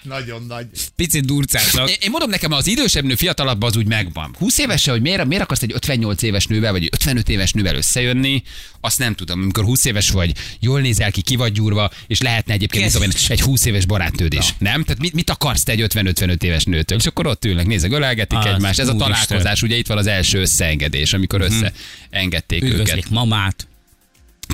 Nagyon 0.02 0.44
nagy. 0.48 0.66
Picit 0.96 1.24
durcáltak. 1.24 1.88
Én, 1.88 1.96
én 2.00 2.10
mondom 2.10 2.30
nekem, 2.30 2.52
az 2.52 2.66
idősebb 2.66 3.04
nő 3.04 3.14
fiatalabb 3.14 3.62
az 3.62 3.76
úgy 3.76 3.86
megvan. 3.86 4.34
20 4.38 4.58
évesen, 4.58 4.92
hogy 4.92 5.02
miért, 5.02 5.24
miért 5.24 5.42
akarsz 5.42 5.62
egy 5.62 5.72
58 5.74 6.22
éves 6.22 6.46
nővel, 6.46 6.72
vagy 6.72 6.88
55 6.92 7.28
éves 7.28 7.52
nővel 7.52 7.74
összejönni, 7.74 8.42
azt 8.80 8.98
nem 8.98 9.14
tudom. 9.14 9.40
Amikor 9.42 9.64
20 9.64 9.84
éves 9.84 10.10
vagy, 10.10 10.32
jól 10.60 10.80
nézel 10.80 11.10
ki, 11.10 11.20
ki 11.20 11.36
vagy 11.36 11.52
gyúrva, 11.52 11.90
és 12.06 12.20
lehetne 12.20 12.52
egyébként 12.52 12.84
mit 12.84 12.92
tudom 12.92 13.10
én, 13.10 13.16
egy 13.28 13.40
20 13.40 13.64
éves 13.64 13.86
barátnőd 13.86 14.32
is. 14.32 14.54
Nem? 14.58 14.84
Tehát 14.84 15.00
mit, 15.00 15.12
mit 15.12 15.30
akarsz 15.30 15.62
te 15.62 15.72
egy 15.72 15.86
50-55 15.88 16.42
éves 16.42 16.64
nőtől? 16.64 16.98
És 16.98 17.06
akkor 17.06 17.26
ott 17.26 17.44
ülnek, 17.44 17.66
nézek, 17.66 17.92
ölelgetik 17.92 18.38
Az, 18.38 18.46
egymást. 18.46 18.78
Ez 18.78 18.88
a 18.88 18.94
találkozás, 18.94 19.62
ugye 19.62 19.76
itt 19.76 19.86
van 19.86 19.98
az 19.98 20.06
első 20.06 20.40
összeengedés, 20.40 21.12
amikor 21.12 21.40
összeengedték 21.40 22.62
őket. 22.62 23.10
Mamát. 23.10 23.68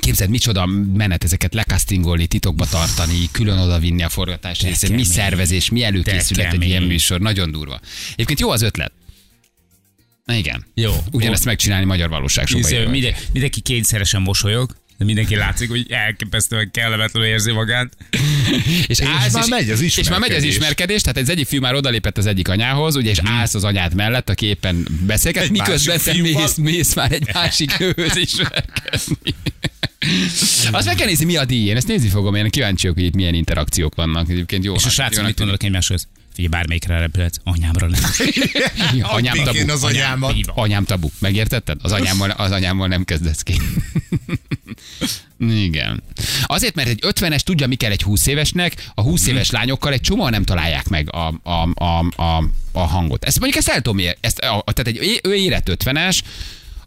Képzeld, 0.07 0.29
micsoda 0.29 0.65
menet 0.93 1.23
ezeket 1.23 1.53
lekasztingolni, 1.53 2.27
titokba 2.27 2.65
tartani, 2.65 3.29
külön 3.31 3.57
oda 3.57 3.79
vinni 3.79 4.03
a 4.03 4.09
forgatás 4.09 4.61
részén, 4.61 4.93
mi 4.93 5.03
szervezés, 5.03 5.69
mi 5.69 5.83
előkészület 5.83 6.53
egy 6.53 6.63
ilyen 6.63 6.83
műsor, 6.83 7.19
nagyon 7.19 7.51
durva. 7.51 7.79
Egyébként 8.13 8.39
jó 8.39 8.49
az 8.49 8.61
ötlet. 8.61 8.91
Igen. 10.25 10.65
Jó. 10.73 10.93
Ugyanezt 11.11 11.45
megcsinálni 11.45 11.85
magyar 11.85 12.09
élve. 12.71 12.89
minden, 12.91 13.13
mindenki 13.31 13.59
kényszeresen 13.59 14.21
mosolyog, 14.21 14.75
de 14.97 15.05
mindenki 15.05 15.35
látszik, 15.35 15.69
hogy 15.69 15.85
elképesztően 15.89 16.71
kellemetlenül 16.71 17.29
érzi 17.29 17.51
magát. 17.51 17.97
És, 18.87 19.01
állsz, 19.01 19.33
már 19.33 19.47
megy 19.49 19.69
az 19.69 19.81
és 19.81 20.09
már 20.09 20.19
megy 20.19 20.31
az 20.31 20.35
ismerkedés. 20.35 20.55
ismerkedés, 20.55 21.01
tehát 21.01 21.17
az 21.17 21.29
egyik 21.29 21.47
fiú 21.47 21.61
már 21.61 21.73
odalépett 21.73 22.17
az 22.17 22.25
egyik 22.25 22.47
anyához, 22.47 22.95
ugye, 22.95 23.09
és 23.09 23.19
állsz 23.23 23.53
az 23.53 23.63
anyád 23.63 23.93
mellett, 23.93 24.29
aki 24.29 24.45
éppen 24.45 24.87
beszélget, 25.05 25.43
Egy 25.43 25.51
miközben 25.51 25.99
te 26.03 26.13
mész, 26.21 26.55
mész 26.55 26.93
már 26.93 27.11
egy 27.11 27.29
másik 27.33 27.77
nőhöz 27.79 28.15
ismerkedni. 28.15 29.33
Azt 30.71 30.85
meg 30.85 30.95
kell 30.95 31.07
nézni, 31.07 31.25
mi 31.25 31.35
a 31.35 31.45
díj. 31.45 31.67
Én 31.67 31.75
ezt 31.75 31.87
nézni 31.87 32.09
fogom, 32.09 32.35
én 32.35 32.49
kíváncsi 32.49 32.81
vagyok, 32.81 32.95
hogy 32.95 33.05
itt 33.05 33.15
milyen 33.15 33.33
interakciók 33.33 33.95
vannak. 33.95 34.29
Egyébként 34.29 34.63
jó. 34.63 34.73
És 34.73 34.85
a 34.85 34.89
srácok 34.89 35.25
mit 35.25 35.37
mondanak 35.37 35.63
egymáshoz? 35.63 36.07
Figyelj, 36.33 36.55
bármelyikre 36.55 36.99
repülhetsz, 36.99 37.37
anyámra 37.43 37.87
nem. 37.87 38.01
Anyám 39.01 39.43
tabu. 39.43 39.71
az 39.71 39.83
anyámat. 39.83 40.29
Anyám, 40.29 40.43
Anyám 40.55 40.83
tabu. 40.83 41.09
Megértetted? 41.19 41.77
Az 41.81 41.91
anyámmal, 41.91 42.29
az 42.29 42.51
anyámmal 42.51 42.87
nem 42.87 43.03
kezdesz 43.03 43.41
ki. 43.41 43.53
Igen. 45.39 46.03
Azért, 46.43 46.75
mert 46.75 46.87
egy 46.87 46.99
50-es 47.07 47.39
tudja, 47.39 47.67
mi 47.67 47.75
kell 47.75 47.91
egy 47.91 48.01
20 48.01 48.25
évesnek, 48.27 48.91
a 48.95 49.01
20 49.01 49.27
éves 49.27 49.49
lányokkal 49.49 49.93
egy 49.93 50.01
csomó 50.01 50.29
nem 50.29 50.43
találják 50.43 50.87
meg 50.87 51.13
a, 51.13 51.39
a, 51.43 51.69
a, 51.73 52.05
a, 52.15 52.43
a 52.71 52.79
hangot. 52.79 53.23
Ezt 53.23 53.39
mondjuk 53.39 53.59
ezt 53.59 53.75
el 53.75 53.81
tudom, 53.81 54.05
ezt, 54.19 54.39
a, 54.39 54.63
tehát 54.73 54.87
egy, 54.87 55.19
ő 55.23 55.33
érett 55.33 55.69
50-es, 55.83 56.19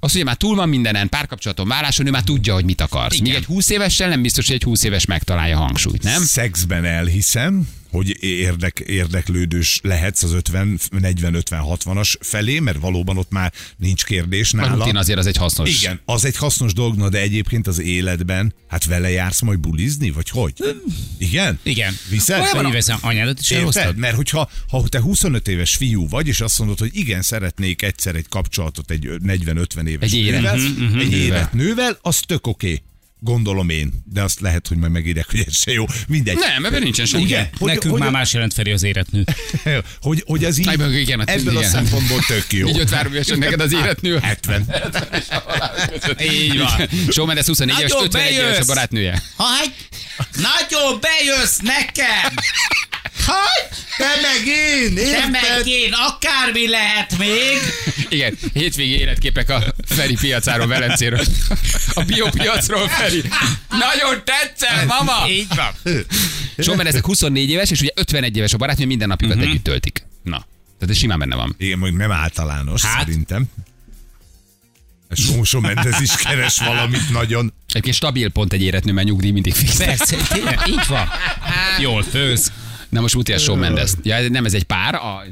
az 0.00 0.14
ugye 0.14 0.24
már 0.24 0.36
túl 0.36 0.56
van 0.56 0.68
mindenen, 0.68 1.08
párkapcsolaton, 1.08 1.68
válláson, 1.68 2.06
ő 2.06 2.10
már 2.10 2.22
tudja, 2.22 2.54
hogy 2.54 2.64
mit 2.64 2.80
akarsz. 2.80 3.14
Igen. 3.14 3.26
Míg 3.26 3.34
egy 3.34 3.44
20 3.44 3.70
évessel 3.70 4.08
nem 4.08 4.22
biztos, 4.22 4.46
hogy 4.46 4.54
egy 4.54 4.62
20 4.62 4.82
éves 4.82 5.04
megtalálja 5.04 5.56
a 5.56 5.60
hangsúlyt, 5.60 6.02
nem? 6.02 6.22
Szexben 6.22 6.84
elhiszem, 6.84 7.68
hogy 7.90 8.22
érdek, 8.22 8.78
érdeklődős 8.86 9.80
lehetsz 9.82 10.22
az 10.22 10.32
50, 10.32 10.78
40, 10.90 11.34
50, 11.34 11.62
60-as 11.66 12.14
felé, 12.20 12.58
mert 12.58 12.78
valóban 12.80 13.18
ott 13.18 13.30
már 13.30 13.52
nincs 13.76 14.04
kérdés 14.04 14.52
A 14.52 14.56
nála. 14.56 14.76
rutin 14.76 14.96
azért 14.96 15.18
az 15.18 15.26
egy 15.26 15.36
hasznos. 15.36 15.82
Igen, 15.82 16.00
az 16.04 16.24
egy 16.24 16.36
hasznos 16.36 16.72
dolog, 16.72 16.96
na 16.96 17.08
de 17.08 17.20
egyébként 17.20 17.66
az 17.66 17.80
életben, 17.80 18.54
hát 18.68 18.84
vele 18.84 19.10
jársz 19.10 19.40
majd 19.40 19.58
bulizni, 19.58 20.10
vagy 20.10 20.28
hogy? 20.28 20.52
Igen? 21.18 21.58
Igen. 21.62 21.96
Viszed? 22.08 22.48
Olyan 22.54 22.72
veszem 22.72 22.98
anyádat 23.00 23.40
is 23.40 23.50
elhoztad? 23.50 23.96
Mert 23.96 24.16
hogyha 24.16 24.50
ha 24.68 24.88
te 24.88 25.00
25 25.00 25.48
éves 25.48 25.76
fiú 25.76 26.08
vagy, 26.08 26.26
és 26.26 26.40
azt 26.40 26.58
mondod, 26.58 26.78
hogy 26.78 26.90
igen, 26.92 27.22
szeretnék 27.22 27.82
egyszer 27.82 28.14
egy 28.14 28.28
kapcsolatot 28.28 28.90
egy 28.90 29.08
40-50 29.26 29.86
éves 29.86 30.12
Egy 30.12 30.24
nővel, 30.24 30.56
mhm. 30.56 30.98
egy 30.98 31.08
Nővel. 31.08 31.18
érett 31.18 31.52
nővel, 31.52 31.98
az 32.02 32.20
tök 32.26 32.46
oké. 32.46 32.66
Okay. 32.66 32.82
Gondolom 33.22 33.68
én, 33.68 33.92
de 34.04 34.22
azt 34.22 34.40
lehet, 34.40 34.66
hogy 34.68 34.76
majd 34.76 34.92
megírják, 34.92 35.30
hogy 35.30 35.44
ez 35.46 35.56
se 35.56 35.72
jó. 35.72 35.84
Mindegy. 36.08 36.36
Nem, 36.36 36.64
ebben 36.64 36.82
nincsen 36.82 37.06
semmi. 37.06 37.22
Igen. 37.22 37.48
Hogy- 37.58 37.72
Nekünk 37.72 37.92
hogy- 37.92 38.02
már 38.02 38.10
más 38.10 38.32
jelent 38.32 38.52
Feri 38.52 38.70
az 38.70 38.82
éretnő. 38.82 39.24
hogy, 40.00 40.22
hogy 40.26 40.44
az 40.44 40.58
így, 40.58 40.68
Aj, 40.68 40.76
meg 40.76 40.92
igen, 40.94 41.18
hát 41.18 41.28
ebből 41.30 41.56
a 41.56 41.58
igen. 41.58 41.70
szempontból 41.70 42.18
tök 42.26 42.52
jó. 42.52 42.68
Így 42.68 42.78
53 42.78 43.12
évesen 43.12 43.38
neked 43.38 43.60
az 43.60 43.72
életnő. 43.72 44.18
70. 44.18 44.66
Így 46.32 46.58
van. 46.58 46.88
Show 47.08 47.26
Mendes 47.26 47.46
24 47.46 47.78
éves, 47.78 47.90
Nagyon 47.90 48.06
51 48.06 48.32
éves 48.32 48.58
a 48.58 48.64
barátnője. 48.64 49.22
Hagy! 49.36 49.72
Nagyon 50.32 51.00
bejössz 51.00 51.58
nekem! 51.58 52.34
Hogy? 53.26 53.78
Te 53.96 54.06
meg 54.22 54.46
én, 54.46 54.94
Te 54.94 55.00
érted? 55.00 55.30
meg 55.30 55.66
én, 55.66 55.92
akármi 55.92 56.68
lehet 56.68 57.18
még! 57.18 57.58
Igen, 58.08 58.38
hétvégi 58.52 58.98
életképek 58.98 59.50
a 59.50 59.62
Feri 59.86 60.14
piacáról, 60.20 60.66
Velencéről. 60.66 61.20
A 61.94 62.02
biopiacról, 62.02 62.88
Feri. 62.88 63.22
Nagyon 63.70 64.22
tetszett, 64.24 64.86
mama! 64.86 65.28
Így 65.28 65.46
van. 65.56 65.94
Show 66.58 66.74
Mendes 66.76 67.00
24 67.00 67.50
éves, 67.50 67.70
és 67.70 67.80
ugye 67.80 67.90
51 67.94 68.36
éves 68.36 68.52
a 68.52 68.56
barátnő, 68.56 68.86
minden 68.86 69.08
napjukat 69.08 69.36
Mhm. 69.36 69.46
együtt 69.48 69.64
töltik. 69.64 70.06
Na, 70.22 70.46
tehát 70.78 70.94
ez 70.94 70.96
simán 70.96 71.18
benne 71.18 71.36
van. 71.36 71.54
Igen, 71.58 71.78
mondjuk 71.78 72.00
nem 72.00 72.10
általános, 72.12 72.82
Hát? 72.84 72.98
szerintem. 72.98 73.44
Sósó 75.12 75.60
Mendez 75.60 76.00
is 76.00 76.10
keres 76.16 76.58
valamit 76.58 77.10
nagyon. 77.10 77.52
Egyébként 77.68 77.94
stabil 77.96 78.30
pont 78.30 78.52
egy 78.52 78.62
életnő, 78.62 78.92
mert 78.92 79.06
nyugdíj 79.06 79.30
mindig 79.30 79.54
fix. 79.54 79.76
Persze, 79.76 80.16
így 80.66 80.86
van. 80.88 81.08
Jól 81.80 82.02
főz. 82.02 82.52
Na 82.90 83.00
most 83.00 83.14
muti 83.14 83.32
a 83.32 83.38
Shawn 83.38 83.58
Mendes. 83.58 83.90
Ja, 84.02 84.28
nem 84.28 84.44
ez 84.44 84.54
egy 84.54 84.62
pár? 84.64 84.94
A... 84.94 85.24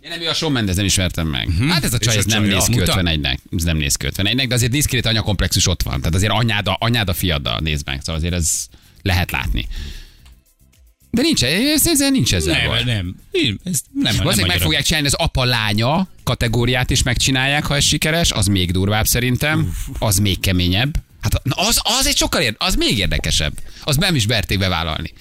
Én 0.00 0.10
nem, 0.10 0.20
ő 0.20 0.28
a 0.28 0.34
Shawn 0.34 0.52
Mendes 0.52 0.76
nem 0.76 0.84
ismertem 0.84 1.26
meg. 1.28 1.48
Hát 1.68 1.84
ez 1.84 1.92
a 1.92 1.98
csaj, 1.98 2.14
a 2.14 2.18
ez 2.18 2.24
nem 2.24 2.42
néz 2.44 2.64
ki 2.64 2.78
muta? 2.78 3.00
51-nek. 3.02 3.36
Ez 3.56 3.62
nem 3.62 3.76
néz 3.76 3.96
ki 3.96 4.06
51-nek, 4.10 4.44
de 4.48 4.54
azért 4.54 4.72
diszkrét 4.72 5.06
anyakomplexus 5.06 5.66
ott 5.66 5.82
van. 5.82 5.98
Tehát 5.98 6.14
azért 6.14 6.32
anyád 6.32 6.66
a, 6.68 6.76
anyád 6.80 7.08
a 7.08 7.12
fiaddal 7.14 7.58
néz 7.58 7.82
meg. 7.82 7.98
Szóval 8.00 8.14
azért 8.14 8.34
ez 8.34 8.66
lehet 9.02 9.30
látni. 9.30 9.66
De 11.10 11.22
nincs, 11.22 11.44
ez, 11.44 11.86
ez 11.86 11.98
nincs 12.10 12.34
ezzel 12.34 12.66
baj. 12.68 12.84
Nem, 12.84 12.94
nem. 12.96 13.14
Én- 13.30 13.58
Ez 13.64 13.80
nem, 13.92 14.14
nem 14.14 14.24
meg 14.26 14.36
magyarok. 14.36 14.62
fogják 14.62 14.82
csinálni 14.84 15.06
az 15.06 15.14
apa-lánya 15.14 16.08
kategóriát 16.24 16.90
is 16.90 17.02
megcsinálják, 17.02 17.66
ha 17.66 17.76
ez 17.76 17.84
sikeres, 17.84 18.30
az 18.30 18.46
még 18.46 18.70
durvább 18.70 19.06
szerintem, 19.06 19.76
az 19.98 20.18
még 20.18 20.40
keményebb. 20.40 20.94
Hát 21.20 21.42
az, 21.48 21.80
az 21.98 22.06
egy 22.06 22.16
sokkal 22.16 22.40
ér, 22.42 22.54
az 22.58 22.74
még 22.74 22.98
érdekesebb. 22.98 23.52
Az 23.82 23.96
nem 23.96 24.14
is 24.14 24.26
berték 24.26 24.58
bevállalni. 24.58 25.12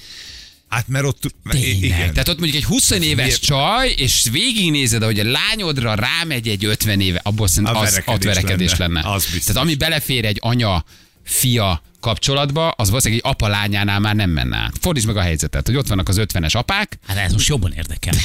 Hát 0.69 0.88
mert 0.88 1.05
ott... 1.05 1.36
Tényleg. 1.50 1.84
Igen. 1.84 2.12
Tehát 2.12 2.27
ott 2.27 2.39
mondjuk 2.39 2.63
egy 2.63 2.69
20 2.69 2.89
éves 2.89 3.25
Miért? 3.25 3.41
csaj, 3.41 3.93
és 3.98 4.27
végignézed, 4.31 5.03
hogy 5.03 5.19
a 5.19 5.24
lányodra 5.24 5.93
rámegy 5.93 6.48
egy 6.48 6.65
50 6.65 7.01
éve, 7.01 7.19
abból 7.24 7.48
szerintem 7.48 7.75
az 7.75 8.01
verekedés 8.19 8.75
lenne. 8.75 8.93
lenne. 8.93 9.13
Az 9.15 9.24
biztos. 9.24 9.43
Tehát 9.43 9.62
ami 9.62 9.75
belefér 9.75 10.25
egy 10.25 10.38
anya-fia 10.41 11.81
kapcsolatba, 12.05 12.69
az 12.69 12.88
valószínűleg 12.89 13.24
egy 13.25 13.31
apa 13.31 13.47
lányánál 13.47 14.00
már 14.00 14.15
nem 14.15 14.29
menne 14.29 14.57
át. 14.57 14.74
Fordítsd 14.81 15.05
meg 15.07 15.17
a 15.17 15.21
helyzetet, 15.21 15.65
hogy 15.65 15.75
ott 15.75 15.88
vannak 15.88 16.09
az 16.09 16.19
50-es 16.19 16.51
apák, 16.55 16.97
Hát 17.07 17.17
ez 17.17 17.31
most 17.31 17.47
jobban 17.47 17.74
érdekel. 17.77 18.13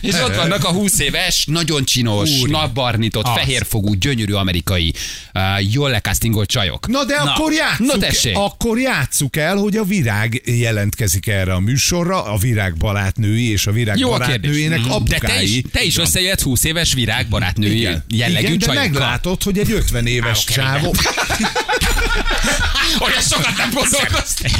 és 0.00 0.14
ott 0.14 0.34
vannak 0.36 0.64
a 0.64 0.68
20 0.72 0.98
éves, 0.98 1.44
nagyon 1.46 1.84
csinos, 1.84 2.30
Úri. 2.40 2.50
napbarnított, 2.50 3.24
Az. 3.26 3.32
fehérfogú, 3.36 3.94
gyönyörű 3.94 4.32
amerikai, 4.32 4.92
uh, 5.34 5.72
jól 5.72 5.90
lekasztingolt 5.90 6.48
csajok. 6.48 6.88
Na 6.88 7.04
de 7.04 7.14
Na. 7.16 7.32
akkor 7.32 7.52
játsszuk, 7.52 7.86
Na 7.86 7.96
tessék. 7.98 8.36
akkor 8.36 8.78
játsszuk 8.78 9.36
el, 9.36 9.56
hogy 9.56 9.76
a 9.76 9.84
virág 9.84 10.42
jelentkezik 10.44 11.26
erre 11.26 11.52
a 11.54 11.58
műsorra, 11.60 12.22
a 12.24 12.36
virág 12.36 12.76
barátnői 12.76 13.50
és 13.50 13.66
a 13.66 13.72
virág 13.72 13.98
Jó 13.98 14.08
barátnőjének 14.10 14.78
Mhm. 14.78 14.88
De 15.04 15.18
te 15.18 15.26
apukái. 15.26 15.56
is, 15.56 15.62
te 15.72 15.82
is 15.82 15.96
összejöhetsz 15.96 16.42
20 16.42 16.64
éves 16.64 16.92
virág 16.92 17.28
barátnői 17.28 17.80
jellegű 17.80 18.06
Igen, 18.46 18.58
de 18.58 18.66
csajokkal. 18.66 18.74
meglátod, 18.74 19.42
hogy 19.42 19.58
egy 19.58 19.70
50 19.72 20.06
éves 20.06 20.44
csávó... 20.44 20.94
Olyan 23.06 23.20
sokat 23.20 23.56
nem 23.56 23.70
gondolkoztam. 23.72 24.50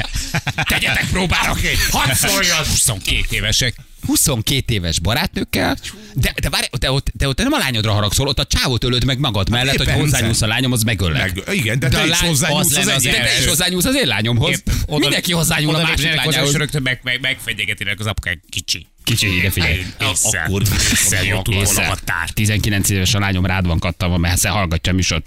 Tegyetek 0.68 1.06
próbára. 1.10 1.56
Hadd 1.90 2.12
szóljon! 2.14 2.56
22 2.56 3.24
évesek. 3.30 3.74
22 4.06 4.74
éves 4.74 5.00
barátnőkkel, 5.00 5.76
de, 6.14 6.34
de 6.40 6.48
várj, 6.50 6.66
te 6.78 6.90
ott, 6.90 7.12
te 7.18 7.28
ott 7.28 7.38
nem 7.38 7.52
a 7.52 7.58
lányodra 7.58 7.92
haragszol, 7.92 8.26
ott 8.28 8.38
a 8.38 8.44
csávót 8.44 8.84
ölöd 8.84 9.04
meg 9.04 9.18
magad 9.18 9.48
mellett, 9.50 9.76
hogy 9.76 9.86
éppen 9.86 10.00
hozzányúlsz 10.00 10.42
a 10.42 10.46
lányom, 10.46 10.72
az 10.72 10.82
megöllek. 10.82 11.34
Meg, 11.46 11.56
igen, 11.56 11.78
de, 11.78 11.88
De 11.88 11.98
te 11.98 12.06
is 12.06 12.10
az 12.12 12.18
hozzányúlsz 12.20 12.66
az 12.66 12.72
lenne 12.76 12.94
az 12.94 13.02
De 13.02 13.10
te 13.10 13.38
is 13.38 13.46
hozzányúlsz 13.46 13.84
az 13.84 13.94
én 13.94 14.06
lányomhoz. 14.06 14.50
Épp 14.50 14.66
oda- 14.86 14.98
Mindenki 14.98 15.32
hozzányúl 15.32 15.74
a 15.74 15.82
másik 15.82 16.14
lányához. 16.14 16.48
és 16.50 16.56
rögtön 16.56 16.82
meg, 16.82 17.00
meg, 17.02 17.20
megfegyegetinek 17.20 18.00
az 18.00 18.06
apukák 18.06 18.40
kicsi. 18.50 18.86
Kicsi, 19.04 19.36
ide 19.36 19.50
figyelj. 19.50 19.86
Akkor- 20.22 20.62
Észre 20.92 21.24
jött 21.24 21.48
Észre. 21.48 21.96
19 22.34 22.90
éves 22.90 23.14
a 23.14 23.18
lányom 23.18 23.46
rád 23.46 23.66
van 23.66 23.78
kattalva, 23.78 24.16
mert 24.16 24.40
se 24.40 24.48
hallgatja 24.48 24.92
a 24.92 24.94
műsort. 24.94 25.26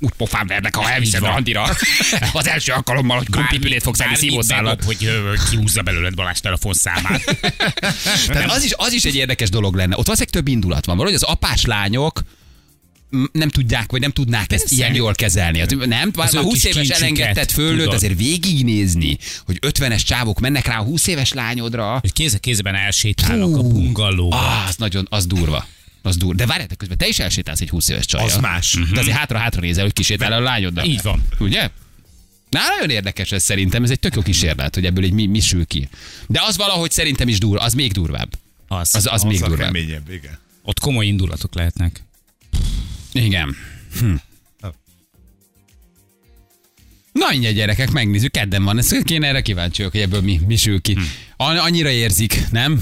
Úgy 0.00 0.12
pofán 0.16 0.46
vernek, 0.46 0.74
ha 0.74 0.90
elviszed 0.90 1.22
a 1.22 1.30
handira. 1.30 1.62
Az 2.32 2.48
első 2.48 2.72
alkalommal, 2.72 3.16
hogy 3.16 3.30
krumplipülét 3.30 3.82
fogsz 3.82 4.00
enni 4.00 4.38
bedob, 4.48 4.84
hogy 4.84 5.08
kihúzza 5.50 5.82
belőled 5.82 6.14
Balázs 6.14 6.38
telefonszámát. 6.38 7.24
Tehát 8.26 8.50
az 8.50 8.64
is, 8.64 8.72
az 8.76 8.92
is 8.92 9.04
egy 9.04 9.14
érdekes 9.14 9.48
dolog 9.48 9.74
lenne. 9.74 9.96
Ott 9.96 10.06
valószínűleg 10.06 10.28
több 10.28 10.48
indulat 10.48 10.86
van. 10.86 10.96
Valahogy 10.96 11.20
az 11.22 11.30
apás 11.30 11.64
lányok 11.64 12.22
nem 13.32 13.48
tudják, 13.48 13.90
vagy 13.90 14.00
nem 14.00 14.10
tudnák 14.10 14.52
ezt 14.52 14.62
Persze. 14.62 14.74
ilyen 14.74 14.94
jól 14.94 15.14
kezelni. 15.14 15.60
Az, 15.60 15.76
nem, 15.86 16.10
már 16.16 16.26
Az 16.26 16.34
ő 16.34 16.40
20 16.40 16.62
kis 16.62 16.64
éves 16.64 16.98
fölőtt, 17.52 17.78
tudod. 17.78 17.94
azért 17.94 18.16
végignézni, 18.16 19.18
hogy 19.46 19.58
50-es 19.66 20.04
csávok 20.04 20.40
mennek 20.40 20.66
rá 20.66 20.78
a 20.78 20.82
20 20.82 21.06
éves 21.06 21.32
lányodra. 21.32 21.98
Hogy 22.00 22.12
kéz 22.12 22.34
a 22.34 22.38
kézben 22.38 22.74
elsétálnak 22.74 23.56
a 23.56 23.60
Fú. 23.60 23.68
bungallóba. 23.68 24.36
Ah, 24.36 24.68
az 24.68 24.76
nagyon, 24.76 25.06
az 25.10 25.26
durva. 25.26 25.66
Az 26.02 26.16
durva. 26.16 26.34
De 26.34 26.46
várjátok 26.46 26.78
közben, 26.78 26.98
te 26.98 27.06
is 27.06 27.18
elsétálsz 27.18 27.60
egy 27.60 27.68
20 27.68 27.88
éves 27.88 28.06
csajjal. 28.06 28.30
Az 28.30 28.36
más. 28.36 28.78
De 28.92 29.00
azért 29.00 29.16
hátra-hátra 29.16 29.60
nézel, 29.60 29.82
hogy 29.84 29.92
kisétál 29.92 30.32
a 30.32 30.40
lányoddal. 30.40 30.84
Így 30.84 31.02
van. 31.02 31.22
Ugye? 31.38 31.70
Na, 32.50 32.60
nagyon 32.76 32.90
érdekes 32.90 33.32
ez 33.32 33.42
szerintem, 33.42 33.82
ez 33.82 33.90
egy 33.90 34.00
tök 34.00 34.14
jó 34.14 34.22
kísérlet, 34.22 34.74
hogy 34.74 34.86
ebből 34.86 35.04
egy 35.04 35.12
mi, 35.12 35.26
mi 35.26 35.40
sül 35.40 35.66
ki. 35.66 35.88
De 36.26 36.40
az 36.42 36.56
valahogy 36.56 36.90
szerintem 36.90 37.28
is 37.28 37.38
durva, 37.38 37.62
az 37.64 37.74
még 37.74 37.92
durvább. 37.92 38.38
Az. 38.68 38.94
Az, 38.94 39.06
az, 39.10 39.22
még 39.22 39.42
a 39.42 39.48
durvább. 39.48 39.72
keményebb, 39.72 40.10
igen. 40.10 40.38
Ott 40.62 40.80
komoly 40.80 41.06
indulatok 41.06 41.54
lehetnek. 41.54 42.04
Igen. 43.12 43.56
Hm. 43.98 44.14
Na 47.20 47.30
mindjárt 47.30 47.54
gyerekek, 47.54 47.90
megnézzük, 47.90 48.32
kedden 48.32 48.64
van. 48.64 48.78
Ezt 48.78 49.02
kéne 49.04 49.26
erre 49.26 49.40
kíváncsi 49.40 49.76
vagyok, 49.76 49.92
hogy 49.92 50.00
ebből 50.00 50.20
mi, 50.20 50.40
mi 50.46 50.56
sül 50.56 50.80
ki. 50.80 50.96
An- 51.36 51.58
Annyira 51.58 51.90
érzik, 51.90 52.44
nem? 52.50 52.80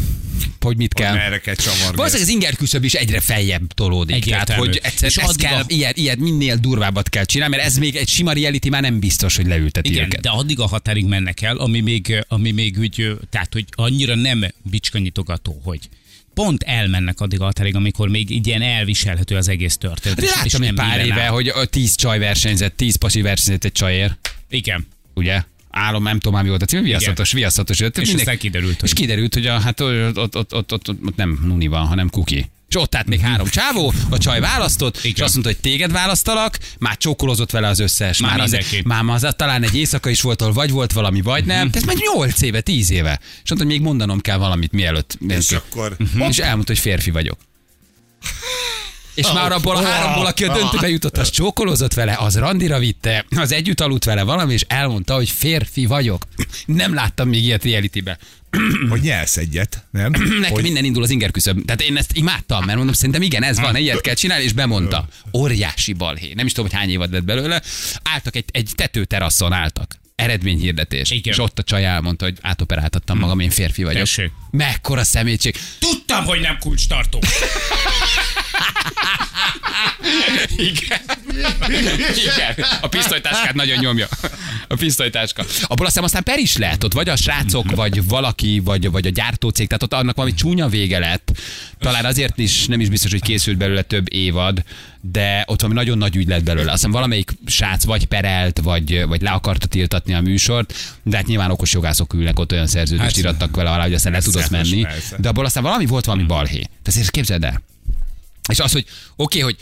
Hogy 0.60 0.76
mit 0.76 0.94
kell. 0.94 1.14
Merre 1.14 1.38
kell 1.38 1.54
csavarni. 1.54 1.96
Valószínűleg 1.96 2.28
az 2.28 2.34
inger 2.34 2.56
küszöb 2.56 2.84
is 2.84 2.94
egyre 2.94 3.20
feljebb 3.20 3.72
tolódik. 3.72 4.14
Egyértelmű. 4.14 4.44
Tehát, 4.46 4.60
hogy 4.64 4.80
egyszer, 4.82 5.08
És 5.08 5.16
addig 5.16 5.46
kell, 5.46 5.60
a- 5.60 5.64
ilyen, 5.66 5.92
ilyen, 5.94 6.18
minél 6.18 6.56
durvábbat 6.56 7.08
kell 7.08 7.24
csinálni, 7.24 7.56
mert 7.56 7.68
ez 7.68 7.76
még 7.78 7.96
egy 7.96 8.08
sima 8.08 8.32
reality 8.32 8.68
már 8.68 8.82
nem 8.82 8.98
biztos, 8.98 9.36
hogy 9.36 9.46
leülteti 9.46 9.90
Igen, 9.90 10.04
őket. 10.04 10.20
de 10.20 10.28
addig 10.28 10.60
a 10.60 10.66
határig 10.66 11.04
mennek 11.04 11.42
el, 11.42 11.56
ami 11.56 11.80
még, 11.80 12.24
ami 12.28 12.50
még 12.50 12.78
úgy, 12.78 13.16
tehát 13.30 13.52
hogy 13.52 13.64
annyira 13.70 14.14
nem 14.14 14.44
bicskanyitogató, 14.62 15.60
hogy 15.64 15.80
pont 16.44 16.62
elmennek 16.62 17.20
addig 17.20 17.40
a 17.40 17.44
határig, 17.44 17.74
amikor 17.74 18.08
még 18.08 18.30
így 18.30 18.46
ilyen 18.46 18.62
elviselhető 18.62 19.36
az 19.36 19.48
egész 19.48 19.76
történet. 19.76 20.18
De 20.18 20.24
és- 20.24 20.30
és 20.44 20.52
láttam 20.52 20.68
egy 20.68 20.74
pár 20.74 21.06
éve, 21.06 21.22
áll. 21.22 21.28
hogy 21.28 21.48
ö, 21.54 21.64
tíz 21.64 21.94
csaj 21.94 22.18
versenyzett, 22.18 22.76
tíz 22.76 22.96
pasi 22.96 23.20
versenyzett 23.22 23.64
egy 23.64 23.72
csajért, 23.72 24.34
Igen. 24.50 24.86
ugye? 25.14 25.42
Álom, 25.70 26.02
nem 26.02 26.14
tudom, 26.14 26.32
már 26.32 26.42
mi 26.42 26.48
volt 26.48 26.62
a 26.62 26.66
cím, 26.66 26.82
viaszatos, 26.82 27.32
viaszatos. 27.32 27.80
És 27.80 27.90
Mindenki- 28.06 28.36
kiderült, 28.36 28.74
És 28.74 28.80
hogy- 28.80 28.92
kiderült, 28.92 29.34
hogy 29.34 29.46
a, 29.46 29.58
hát 29.60 29.80
ott, 29.80 30.18
ott, 30.18 30.36
ott, 30.36 30.54
ott, 30.54 30.72
ott, 30.72 30.88
ott 30.88 31.16
nem 31.16 31.38
Nuni 31.44 31.66
van, 31.66 31.86
hanem 31.86 32.10
Kuki. 32.10 32.46
És 32.68 32.76
ott 32.76 32.94
állt 32.94 33.06
még 33.06 33.20
három 33.20 33.48
csávó, 33.48 33.92
a 34.10 34.18
csaj 34.18 34.40
választott, 34.40 34.96
és 34.96 35.04
Igen. 35.04 35.24
azt 35.24 35.32
mondta, 35.32 35.52
hogy 35.52 35.60
téged 35.60 35.92
választalak, 35.92 36.58
már 36.78 36.96
csókolózott 36.96 37.50
vele 37.50 37.68
az 37.68 37.78
összes. 37.78 38.18
Már 38.18 38.40
az, 38.40 38.50
mindenki. 38.50 38.82
már 38.84 39.04
az, 39.06 39.26
talán 39.36 39.62
egy 39.62 39.76
éjszaka 39.76 40.10
is 40.10 40.20
volt, 40.20 40.40
ahol 40.40 40.52
vagy 40.52 40.70
volt 40.70 40.92
valami, 40.92 41.20
vagy 41.20 41.44
nem. 41.44 41.62
Mhm. 41.62 41.70
De 41.70 41.78
ez 41.78 41.84
már 41.84 41.96
8 42.14 42.42
éve, 42.42 42.60
10 42.60 42.90
éve. 42.90 43.20
És 43.20 43.50
mondta, 43.50 43.66
hogy 43.66 43.76
még 43.76 43.80
mondanom 43.80 44.20
kell 44.20 44.36
valamit 44.36 44.72
mielőtt. 44.72 45.18
És 45.28 45.50
akkor... 45.50 45.96
És 46.28 46.38
elmondta, 46.38 46.72
hogy 46.72 46.82
férfi 46.82 47.10
vagyok. 47.10 47.38
És 49.14 49.32
már 49.32 49.52
abból 49.52 49.76
a 49.76 49.82
háromból, 49.82 50.26
aki 50.26 50.44
a 50.44 50.52
döntőbe 50.52 50.88
jutott, 50.88 51.18
az 51.18 51.30
csókolózott 51.30 51.94
vele, 51.94 52.16
az 52.20 52.38
randira 52.38 52.78
vitte, 52.78 53.24
az 53.36 53.52
együtt 53.52 53.80
aludt 53.80 54.04
vele 54.04 54.22
valami, 54.22 54.52
és 54.52 54.64
elmondta, 54.68 55.14
hogy 55.14 55.30
férfi 55.30 55.86
vagyok. 55.86 56.22
Nem 56.66 56.94
láttam 56.94 57.28
még 57.28 57.44
ilyet 57.44 57.64
realitybe. 57.64 58.18
Hogy 58.90 59.00
nyelsz 59.00 59.36
egyet, 59.36 59.84
nem? 59.90 60.10
Nekem 60.40 60.52
hogy 60.52 60.62
minden 60.62 60.84
indul 60.84 61.02
az 61.02 61.10
inger 61.10 61.30
küszöb. 61.30 61.64
Tehát 61.64 61.82
én 61.82 61.96
ezt 61.96 62.10
imádtam, 62.14 62.64
mert 62.64 62.76
mondom, 62.76 62.94
szerintem 62.94 63.22
igen, 63.22 63.42
ez 63.42 63.60
van, 63.60 63.76
ilyet 63.76 64.00
kell 64.00 64.14
csinálni, 64.14 64.44
és 64.44 64.52
bemondta. 64.52 65.08
Óriási 65.32 65.92
balhé. 65.92 66.32
Nem 66.34 66.46
is 66.46 66.52
tudom, 66.52 66.70
hogy 66.70 66.78
hány 66.78 66.90
évad 66.90 67.12
lett 67.12 67.24
belőle. 67.24 67.62
Álltak 68.02 68.36
egy, 68.36 68.44
egy 68.50 68.70
tetőteraszon 68.74 69.52
álltak. 69.52 69.96
Eredményhirdetés. 70.14 71.10
Igen. 71.10 71.32
És 71.32 71.38
ott 71.38 71.58
a 71.58 71.62
csaj 71.62 71.84
elmondta, 71.84 72.24
hogy 72.24 72.36
átoperáltattam 72.40 73.18
magam, 73.18 73.40
én 73.40 73.50
férfi 73.50 73.82
vagyok. 73.82 74.00
Tessék. 74.00 74.30
Mekkora 74.50 75.04
szemétség. 75.04 75.56
Tudtam, 75.78 76.24
hogy 76.24 76.40
nem 76.40 76.58
kulcs 76.58 76.88
tartó. 76.88 77.18
Igen. 80.56 81.00
Igen. 82.14 82.66
A 82.80 82.88
pisztolytáskát 82.88 83.54
nagyon 83.54 83.78
nyomja. 83.78 84.08
A 84.68 84.74
pisztolytáska. 84.74 85.44
Abból 85.62 85.86
aztán 85.86 86.04
aztán 86.04 86.22
per 86.22 86.38
is 86.38 86.56
lehet, 86.56 86.84
ott 86.84 86.92
vagy 86.92 87.08
a 87.08 87.16
srácok, 87.16 87.70
vagy 87.70 88.08
valaki, 88.08 88.60
vagy, 88.64 88.90
vagy 88.90 89.06
a 89.06 89.10
gyártócég, 89.10 89.66
tehát 89.66 89.82
ott 89.82 89.94
annak 89.94 90.16
valami 90.16 90.34
csúnya 90.34 90.68
vége 90.68 90.98
lett. 90.98 91.32
Talán 91.78 92.04
azért 92.04 92.38
is 92.38 92.66
nem 92.66 92.80
is 92.80 92.88
biztos, 92.88 93.10
hogy 93.10 93.22
készült 93.22 93.56
belőle 93.56 93.82
több 93.82 94.12
évad, 94.12 94.62
de 95.00 95.44
ott 95.46 95.60
valami 95.60 95.78
nagyon 95.78 95.98
nagy 95.98 96.16
ügy 96.16 96.28
lett 96.28 96.42
belőle. 96.42 96.72
Aztán 96.72 96.90
valamelyik 96.90 97.30
srác 97.46 97.84
vagy 97.84 98.06
perelt, 98.06 98.60
vagy, 98.62 99.04
vagy 99.06 99.22
le 99.22 99.30
akarta 99.30 99.66
tiltatni 99.66 100.14
a 100.14 100.20
műsort, 100.20 100.74
de 101.02 101.16
hát 101.16 101.26
nyilván 101.26 101.50
okos 101.50 101.72
jogászok 101.72 102.12
ülnek 102.12 102.38
ott 102.38 102.52
olyan 102.52 102.66
szerződést 102.66 103.08
Hát, 103.08 103.16
irattak 103.16 103.56
vele 103.56 103.70
alá, 103.70 103.82
hogy 103.82 103.94
aztán 103.94 104.12
le 104.12 104.20
tudott 104.20 104.50
menni. 104.50 104.82
persze. 104.82 105.16
De 105.18 105.28
abból 105.28 105.44
aztán 105.44 105.62
valami 105.62 105.86
volt 105.86 106.04
valami 106.04 106.24
balhé. 106.24 106.60
Tehát 106.82 107.00
ezt 107.00 107.10
képzeld 107.10 107.44
el. 107.44 107.62
És 108.48 108.58
az, 108.58 108.72
hogy 108.72 108.84
oké, 109.16 109.40
okay, 109.40 109.40
hogy 109.40 109.56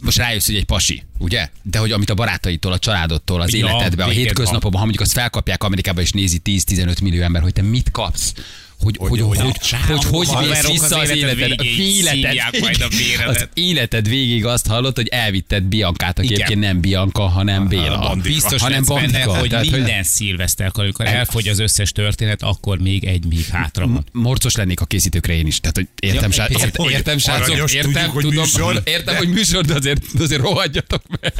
most 0.00 0.18
rájössz, 0.18 0.46
hogy 0.46 0.56
egy 0.56 0.64
pasi, 0.64 1.02
ugye? 1.18 1.48
De 1.62 1.78
hogy 1.78 1.92
amit 1.92 2.10
a 2.10 2.14
barátaitól, 2.14 2.72
a 2.72 2.78
családodtól, 2.78 3.40
az 3.40 3.54
Ja, 3.54 3.58
életedben, 3.58 4.08
a 4.08 4.10
hétköznapokban, 4.10 4.72
ha 4.72 4.86
mondjuk 4.86 5.02
azt 5.02 5.12
felkapják 5.12 5.64
Amerikában 5.64 6.02
és 6.02 6.12
nézi 6.12 6.40
10-15 6.44 7.02
millió 7.02 7.22
ember, 7.22 7.42
hogy 7.42 7.52
te 7.52 7.62
mit 7.62 7.90
kapsz, 7.90 8.32
hogy 8.80 8.96
hogy, 8.98 9.20
hogy, 9.20 9.20
hogy, 9.20 9.38
hogy, 9.86 10.04
hogy, 10.04 10.26
hogy 10.28 10.48
mész 10.48 10.66
vissza 10.66 10.84
az 10.98 11.08
az 11.10 11.16
életed 11.16 11.38
életed, 11.38 11.66
végéig 11.66 12.04
szívják 12.04 12.60
majd 12.60 12.80
a 12.82 12.88
béredet. 12.88 13.36
az 13.36 13.48
életed 13.54 14.08
végig 14.08 14.44
azt 14.44 14.66
hallott, 14.66 14.96
hogy 14.96 15.08
elvitted 15.08 15.62
Biancát, 15.62 16.18
aki 16.18 16.32
egyébként 16.32 16.60
nem 16.60 16.80
Bianca, 16.80 17.22
hanem 17.22 17.68
Béla. 17.68 17.98
Bandika. 17.98 18.28
Biztos 18.34 18.60
hanem 18.60 18.84
benne, 18.86 19.22
hogy 19.22 19.48
Tehát, 19.48 19.70
minden 19.70 20.02
szilveszterkor, 20.16 20.84
amikor 20.84 21.06
elfogy 21.06 21.48
az 21.48 21.58
összes 21.58 21.92
történet, 21.92 22.42
akkor 22.42 22.78
még 22.78 23.04
egy 23.04 23.24
még 23.24 23.46
hátra 23.46 23.86
van. 23.86 24.04
morcos 24.12 24.54
lennék 24.54 24.80
a 24.80 24.84
készítőkre 24.84 25.32
én 25.32 25.46
is. 25.46 25.60
Tehát, 25.60 25.76
hogy 25.76 25.86
értem, 26.00 26.30
Ja, 26.34 26.44
egy 26.44 26.60
értem, 26.60 26.88
értem, 26.88 27.18
srácok, 27.18 27.72
értem, 27.72 27.92
tudjuk, 27.92 28.12
hogy 28.12 28.22
tudom, 28.22 28.42
műsor, 28.42 28.82
értem, 28.84 29.14
de- 29.14 29.18
hogy 29.18 29.28
műsor, 29.28 29.64
de 29.64 29.74
azért, 29.74 30.02
azért 30.18 30.40
rohadjatok 30.40 31.02
meg. 31.20 31.32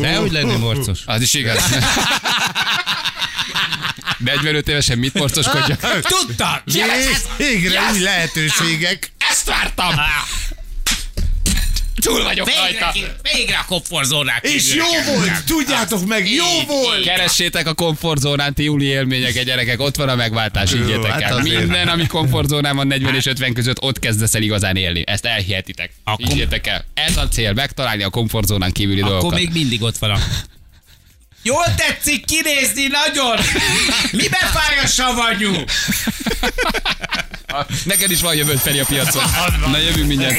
De 0.00 0.16
hogy 0.16 0.32
lenni 0.32 0.56
morcos? 0.56 1.00
Az 1.06 1.22
is 1.22 1.34
igaz. 1.34 1.58
45 4.18 4.68
évesen 4.68 4.98
mit 4.98 5.14
morcoskodjak? 5.14 6.00
Tudtam! 6.00 6.56
Végre 7.36 7.80
új 7.92 8.00
lehetőségek. 8.00 9.12
Ezt 9.30 9.44
vártam! 9.46 9.94
Túl 12.00 12.22
vagyok 12.22 12.46
Végre, 12.46 12.60
rajta. 12.62 12.90
ki- 12.92 13.06
végre 13.34 13.56
a 13.56 13.64
komfortzónák 13.66 14.44
És 14.44 14.74
jó 14.74 15.14
volt, 15.14 15.44
tudjátok 15.44 16.06
meg, 16.06 16.30
jó 16.30 16.44
volt. 16.66 17.02
Keressétek 17.04 17.66
a 17.66 17.74
komfortzónán 17.74 18.54
ti 18.54 18.62
júli 18.64 18.84
élményeket, 18.84 19.44
gyerekek, 19.44 19.80
ott 19.80 19.96
van 19.96 20.08
a 20.08 20.14
megváltás, 20.14 20.70
Jó, 20.70 20.76
higgyétek 20.78 21.10
hát 21.10 21.22
el. 21.22 21.38
Minden, 21.40 21.88
ami 21.88 22.06
komfortzónán 22.06 22.76
van 22.76 22.86
40 22.86 23.14
és 23.14 23.26
50 23.26 23.52
között, 23.52 23.82
ott 23.82 23.98
kezdesz 23.98 24.34
el 24.34 24.42
igazán 24.42 24.76
élni. 24.76 25.02
Ezt 25.06 25.24
elhihetitek. 25.24 25.90
Higgyétek 26.16 26.66
el. 26.66 26.84
Ez 26.94 27.16
a 27.16 27.28
cél, 27.28 27.52
megtalálni 27.52 28.02
a 28.02 28.08
komfortzónán 28.10 28.72
kívüli 28.72 29.00
Akkor 29.00 29.12
dolgokat. 29.12 29.38
még 29.38 29.50
mindig 29.52 29.82
ott 29.82 29.98
van 29.98 30.10
a... 30.10 30.18
Jól 31.42 31.74
tetszik 31.76 32.24
kinézni 32.24 32.86
nagyon! 32.86 33.38
Miben 34.10 34.50
fáj 34.52 34.78
a 34.84 34.86
savanyú? 34.86 35.54
Neked 37.84 38.10
is 38.10 38.20
van 38.20 38.34
jövőd 38.34 38.58
felé 38.58 38.78
a 38.80 38.84
piacon. 38.84 39.22
Na 39.70 39.78
jövünk 39.78 40.06
mindjárt. 40.06 40.34